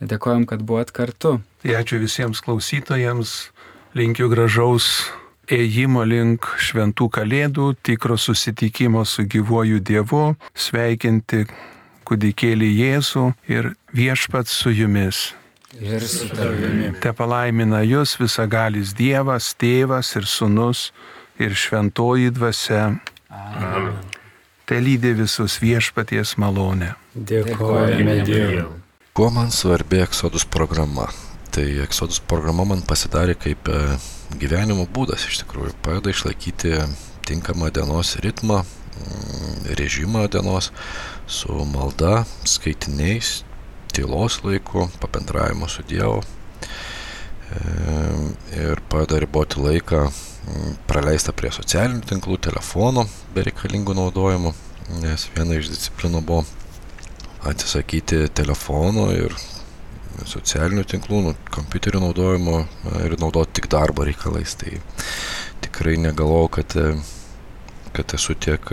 Dėkojom, 0.00 0.46
kad 0.48 0.62
buvot 0.62 0.92
kartu. 0.94 1.38
Tai 1.64 1.72
ačiū 1.80 1.98
visiems 1.98 2.40
klausytojams, 2.44 3.38
linkiu 3.98 4.28
gražaus 4.30 5.08
ėjimo 5.50 6.04
link 6.06 6.46
šventų 6.60 7.08
kalėdų, 7.16 7.72
tikro 7.82 8.18
susitikimo 8.20 9.02
su 9.08 9.24
gyvuoju 9.26 9.80
Dievu, 9.80 10.36
sveikinti 10.54 11.46
kūdikėlį 12.08 12.70
Jėzų 12.72 13.26
ir 13.52 13.72
viešpats 13.96 14.54
su 14.62 14.72
jumis. 14.72 15.28
Ir 15.78 16.02
su 16.08 16.30
tavimi. 16.32 16.94
Te 17.02 17.12
palaimina 17.12 17.82
jūs 17.84 18.16
visagalis 18.18 18.94
Dievas, 18.96 19.52
Tėvas 19.60 20.14
ir 20.16 20.24
Sūnus 20.26 20.88
ir 21.38 21.54
Šventoji 21.54 22.32
Dvasia. 22.34 22.96
Amen. 23.28 23.92
Te 24.68 24.80
lydė 24.80 25.14
visus 25.16 25.58
viešpaties 25.62 26.34
malonę. 26.40 26.94
Dėkojame 27.14 28.18
Dievui. 28.24 28.66
Kuo 29.16 29.30
man 29.34 29.50
svarbi 29.50 30.00
Exodus 30.02 30.44
programa? 30.46 31.08
Tai 31.50 31.64
Exodus 31.82 32.20
programa 32.20 32.66
man 32.68 32.84
pasidarė 32.86 33.34
kaip 33.40 33.68
e, 33.72 33.78
gyvenimo 34.38 34.84
būdas 34.94 35.24
iš 35.26 35.40
tikrųjų. 35.42 35.72
Padeda 35.82 36.12
išlaikyti 36.12 36.74
tinkamą 37.26 37.72
dienos 37.74 38.14
ritmą, 38.22 38.60
mm, 38.62 39.72
režimą 39.80 40.28
dienos, 40.30 40.70
su 41.28 41.52
malda, 41.68 42.24
skaitiniais, 42.48 43.42
tylos 43.92 44.40
laiku, 44.44 44.88
pabendravimu 45.00 45.68
su 45.68 45.84
Dievu 45.88 46.22
ir 48.56 48.80
padeda 48.88 49.18
riboti 49.20 49.60
laiką 49.60 50.06
praleistą 50.88 51.32
prie 51.36 51.50
socialinių 51.52 52.04
tinklų, 52.08 52.38
telefono 52.44 53.04
bereikalingų 53.36 53.96
naudojimų, 53.96 54.52
nes 55.02 55.28
viena 55.36 55.56
iš 55.58 55.70
disciplinų 55.72 56.22
buvo 56.28 56.44
atsisakyti 57.48 58.26
telefono 58.34 59.08
ir 59.14 59.36
socialinių 60.28 60.84
tinklų, 60.88 61.22
nu, 61.28 61.34
kompiuterių 61.54 62.02
naudojimo 62.02 62.62
ir 63.04 63.16
naudoti 63.20 63.60
tik 63.60 63.70
darbo 63.72 64.04
reikalais. 64.08 64.56
Tai 64.58 64.80
tikrai 65.64 65.96
negalvojau, 66.00 66.50
kad, 66.58 66.76
kad 67.96 68.16
esu 68.18 68.34
tiek, 68.34 68.72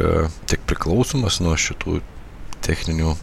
tiek 0.49 0.63
priklausomas 0.67 1.39
nuo 1.43 1.55
šitų 1.59 1.99
techninių 2.65 3.15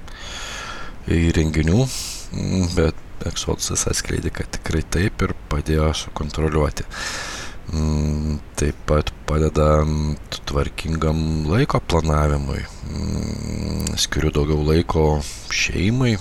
įrenginių, 1.13 1.87
mm, 1.87 2.69
bet 2.79 3.09
Exodusas 3.27 3.87
atskleidė, 3.87 4.33
kad 4.35 4.51
tikrai 4.57 4.83
taip 4.83 5.23
ir 5.23 5.35
padėjo 5.51 5.93
sukontroliuoti. 5.95 6.87
Mm, 7.73 8.41
taip 8.59 8.79
pat 8.89 9.13
padeda 9.29 9.85
mm, 9.85 10.17
tvarkingam 10.51 11.47
laiko 11.47 11.79
planavimui. 11.87 12.65
Skiriu 14.03 14.33
daugiau 14.35 14.65
laiko 14.67 15.05
šeimai 15.55 16.17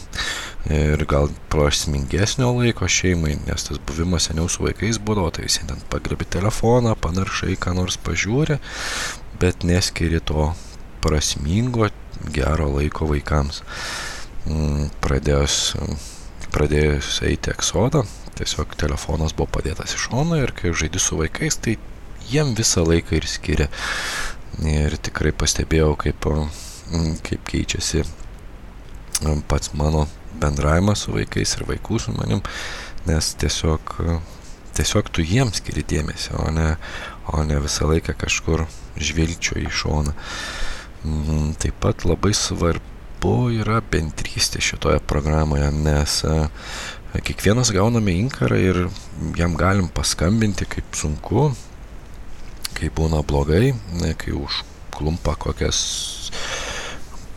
ir 0.70 1.06
gal 1.10 1.32
prasmingesnio 1.50 2.52
laiko 2.60 2.86
šeimai, 2.86 3.40
nes 3.48 3.66
tas 3.66 3.82
buvimas 3.82 4.30
seniau 4.30 4.46
su 4.52 4.62
vaikais 4.64 5.02
būdavo, 5.02 5.32
tai 5.34 5.48
visi 5.48 5.66
ten 5.68 5.82
pagrebi 5.90 6.28
telefoną, 6.30 6.94
panaršai, 7.02 7.58
ką 7.58 7.74
nors 7.80 7.98
pažiūri, 8.06 8.60
bet 9.42 9.66
neskiri 9.66 10.22
to 10.22 10.52
prasmingo 11.02 11.90
gero 12.34 12.70
laiko 12.76 13.08
vaikams. 13.10 13.62
Mm, 14.50 14.90
pradėjus, 15.04 15.76
pradėjus 16.54 17.22
eiti 17.28 17.52
eksodą, 17.54 18.04
tiesiog 18.40 18.74
telefonas 18.80 19.36
buvo 19.38 19.52
padėtas 19.60 19.94
į 19.96 20.02
šoną 20.08 20.40
ir 20.42 20.54
kai 20.58 20.74
žaidži 20.74 21.02
su 21.02 21.20
vaikais, 21.20 21.60
tai 21.62 21.78
jiem 22.32 22.56
visą 22.58 22.86
laiką 22.88 23.20
ir 23.20 23.30
skiria. 23.30 23.70
Ir 24.68 24.98
tikrai 25.00 25.32
pastebėjau, 25.32 25.94
kaip, 26.00 26.26
mm, 26.26 27.22
kaip 27.28 27.46
keičiasi 27.48 28.04
mm, 28.04 29.46
pats 29.48 29.74
mano 29.78 30.08
bendravimas 30.42 31.06
su 31.06 31.16
vaikais 31.16 31.56
ir 31.58 31.68
vaikų 31.70 32.00
su 32.02 32.14
manim, 32.16 32.42
nes 33.06 33.34
tiesiog, 33.42 33.96
tiesiog 34.78 35.10
tu 35.14 35.26
jiems 35.26 35.62
skiri 35.62 35.86
dėmesį, 35.88 36.36
o 36.42 36.50
ne, 36.56 36.76
o 37.32 37.44
ne 37.48 37.62
visą 37.64 37.90
laiką 37.92 38.18
kažkur 38.26 38.66
žvilgčio 38.98 39.60
į 39.62 39.70
šoną. 39.72 40.16
Mhm, 41.02 41.54
taip 41.58 41.80
pat 41.82 42.06
labai 42.06 42.34
svarbu 42.38 43.36
yra 43.58 43.80
bendrystė 43.82 44.62
šitoje 44.62 45.00
programoje, 45.10 45.72
nes 45.74 46.20
e, 46.30 46.36
kiekvienas 47.26 47.72
gauname 47.74 48.14
inkarą 48.22 48.60
ir 48.62 48.82
jam 49.40 49.58
galim 49.58 49.90
paskambinti, 49.90 50.68
kaip 50.70 50.94
sunku, 50.98 51.50
kai 52.78 52.92
būna 52.94 53.24
blogai, 53.26 53.74
kai 54.22 54.36
užklumpa 54.38 55.36
kokias 55.42 55.82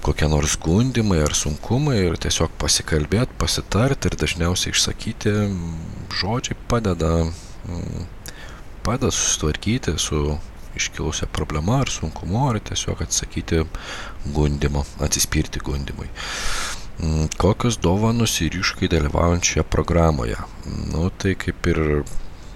kokie 0.05 0.29
nors 0.29 0.59
skundimai 0.59 1.23
ar 1.25 1.33
sunkumai 1.33 1.97
ir 2.03 2.19
tiesiog 2.21 2.53
pasikalbėti, 2.61 3.39
pasitarti 3.41 4.11
ir 4.11 4.17
dažniausiai 4.21 4.75
išsakyti 4.77 5.33
žodžiai 6.21 6.59
padeda, 6.69 7.13
padeda 8.85 9.09
susitvarkyti 9.09 9.97
su 9.97 10.37
iškilusią 10.79 11.29
problemą 11.33 11.81
ar 11.83 11.91
sunkumu, 11.93 12.49
ar 12.51 12.61
tiesiog 12.61 13.03
atsakyti 13.05 13.65
gundimo, 14.35 14.85
atsispirti 15.05 15.63
gundimui. 15.65 16.09
Mm, 17.03 17.29
kokios 17.39 17.81
dovanos 17.83 18.37
ir 18.45 18.55
iškai 18.61 18.89
dalyvaujant 18.93 19.45
šioje 19.45 19.67
programoje? 19.67 20.37
Nu, 20.93 21.09
tai 21.11 21.35
kaip 21.39 21.67
ir 21.73 21.81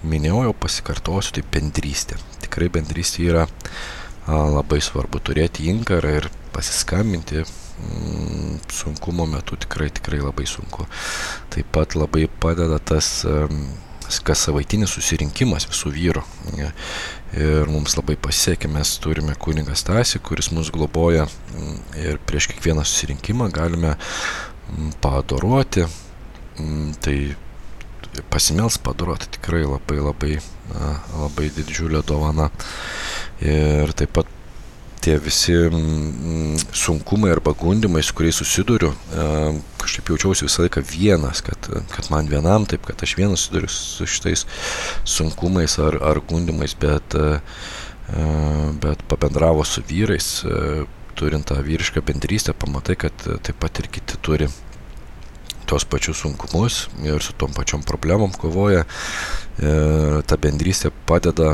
minėjau, 0.07 0.45
jau 0.47 0.55
pasikartosiu, 0.55 1.35
tai 1.35 1.43
bendrystė. 1.55 2.19
Tikrai 2.45 2.69
bendrystė 2.71 3.27
yra 3.33 3.47
labai 4.29 4.79
svarbu 4.83 5.19
turėti 5.25 5.67
inkarą 5.71 6.13
ir 6.21 6.29
pasiskambinti 6.53 7.43
mm, 7.43 8.59
sunkumo 8.71 9.27
metu 9.29 9.59
tikrai, 9.59 9.89
tikrai 9.91 10.21
labai 10.23 10.47
sunku. 10.47 10.87
Taip 11.53 11.71
pat 11.75 11.97
labai 11.99 12.27
padeda 12.39 12.79
tas 12.79 13.25
kas 14.25 14.47
savaitinis 14.47 14.95
susirinkimas 14.95 15.67
visų 15.69 15.93
vyrų 15.93 16.23
ir 17.37 17.69
mums 17.69 17.93
labai 17.97 18.15
pasisekė, 18.19 18.69
mes 18.73 18.95
turime 19.03 19.35
kunigą 19.37 19.75
Stasį, 19.77 20.21
kuris 20.25 20.49
mus 20.55 20.71
globoja 20.73 21.27
mm, 21.27 21.75
ir 22.01 22.17
prieš 22.25 22.49
kiekvieną 22.53 22.85
susirinkimą 22.87 23.51
galime 23.53 23.93
mm, 23.93 24.95
paadoruoti, 25.03 25.85
mm, 26.57 26.89
tai 27.05 27.17
pasimels 28.33 28.79
padoroti 28.81 29.29
tikrai 29.37 29.61
labai 29.67 29.99
labai, 30.01 30.33
labai 31.13 31.51
didžiulė 31.53 32.01
dovana. 32.07 32.49
Ir 33.45 33.93
taip 33.95 34.17
pat 34.17 34.38
tie 35.01 35.17
visi 35.21 35.55
sunkumai 36.75 37.31
arba 37.31 37.53
gundimai, 37.57 38.03
su 38.03 38.13
kuriais 38.17 38.39
susiduriu, 38.41 38.91
kažkaip 39.79 40.11
jaučiausi 40.11 40.47
visą 40.47 40.65
laiką 40.65 40.83
vienas, 40.85 41.41
kad, 41.45 41.69
kad 41.93 42.09
man 42.11 42.29
vienam, 42.31 42.67
taip 42.69 42.85
kad 42.87 43.03
aš 43.03 43.15
vienas 43.17 43.45
susiduriu 43.45 43.71
su 43.71 44.07
šitais 44.09 44.45
sunkumais 45.07 45.77
ar, 45.79 45.99
ar 46.11 46.21
gundimais, 46.29 46.75
bet, 46.79 47.15
bet 48.83 49.05
pabendravo 49.11 49.65
su 49.67 49.83
vyrais, 49.87 50.31
turint 51.19 51.47
tą 51.47 51.59
vyrišką 51.63 52.03
bendrystę, 52.05 52.55
pamatai, 52.55 52.95
kad 52.99 53.27
taip 53.43 53.59
pat 53.59 53.79
ir 53.79 53.89
kiti 53.91 54.19
turi 54.23 54.47
tuos 55.69 55.85
pačius 55.85 56.23
sunkumus 56.23 56.87
ir 57.05 57.21
su 57.21 57.35
tom 57.37 57.53
pačiom 57.53 57.83
problemom 57.85 58.31
kovoja. 58.33 58.85
Ta 59.59 60.37
bendrystė 60.41 60.89
padeda 61.05 61.53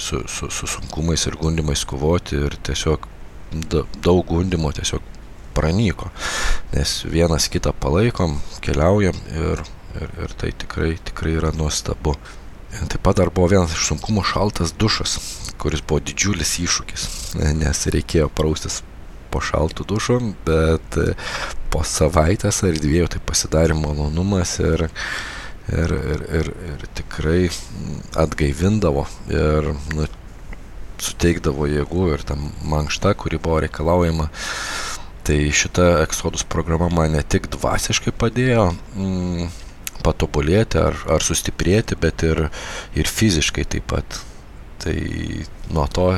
su, 0.00 0.22
su, 0.28 0.50
su 0.50 0.66
sunkumais 0.66 1.26
ir 1.28 1.36
gundimais 1.40 1.84
kovoti 1.84 2.36
ir 2.36 2.56
tiesiog 2.66 3.06
daug 4.02 4.26
gundimo 4.26 4.72
tiesiog 4.72 5.02
pranyko, 5.54 6.10
nes 6.72 7.00
vienas 7.10 7.48
kitą 7.50 7.72
palaikom, 7.82 8.38
keliaujam 8.64 9.16
ir, 9.34 9.64
ir, 9.98 10.12
ir 10.24 10.36
tai 10.38 10.52
tikrai, 10.56 10.92
tikrai 11.04 11.34
yra 11.40 11.50
nuostabu. 11.56 12.14
Ir 12.70 12.86
taip 12.86 13.02
pat 13.02 13.18
dar 13.18 13.32
buvo 13.34 13.48
vienas 13.50 13.74
iš 13.74 13.88
sunkumų 13.90 14.22
šaltas 14.30 14.76
dušas, 14.78 15.16
kuris 15.58 15.82
buvo 15.82 15.98
didžiulis 16.06 16.54
iššūkis, 16.62 17.08
nes 17.62 17.86
reikėjo 17.96 18.30
praustis 18.30 18.80
po 19.30 19.42
šaltų 19.42 19.86
dušų, 19.90 20.18
bet 20.46 20.98
po 21.70 21.82
savaitės 21.86 22.62
ar 22.66 22.78
dviejų 22.78 23.10
tai 23.14 23.20
pasidarė 23.26 23.76
malonumas 23.78 24.56
ir, 24.62 24.88
ir, 25.72 25.94
ir, 26.14 26.24
ir, 26.40 26.50
ir 26.72 26.86
tikrai 26.98 27.42
atgaivindavo 28.18 29.06
ir 29.30 29.72
nu, 29.94 30.06
suteikdavo 31.00 31.68
jėgų 31.70 32.10
ir 32.14 32.24
tam 32.28 32.50
mankšta, 32.68 33.14
kuri 33.18 33.40
buvo 33.40 33.62
reikalaujama. 33.64 34.28
Tai 35.24 35.38
šita 35.54 35.88
Exodus 36.02 36.44
programa 36.48 36.88
man 36.92 37.14
ne 37.14 37.22
tik 37.22 37.48
dvasiškai 37.52 38.12
padėjo 38.18 38.70
mm, 38.96 39.50
patobulėti 40.04 40.80
ar, 40.80 40.96
ar 41.12 41.24
sustiprėti, 41.24 41.96
bet 42.00 42.24
ir, 42.26 42.46
ir 42.96 43.08
fiziškai 43.08 43.66
taip 43.76 43.88
pat. 43.92 44.20
Tai 44.80 44.96
nuo 45.72 45.84
to 45.92 46.08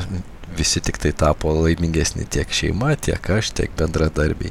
visi 0.56 0.82
tik 0.84 0.98
tai 1.02 1.12
tapo 1.16 1.52
laimingesni 1.56 2.26
tiek 2.30 2.50
šeima, 2.52 2.94
tiek 3.00 3.30
aš, 3.38 3.52
tiek 3.58 3.72
bendradarbiai. 3.78 4.50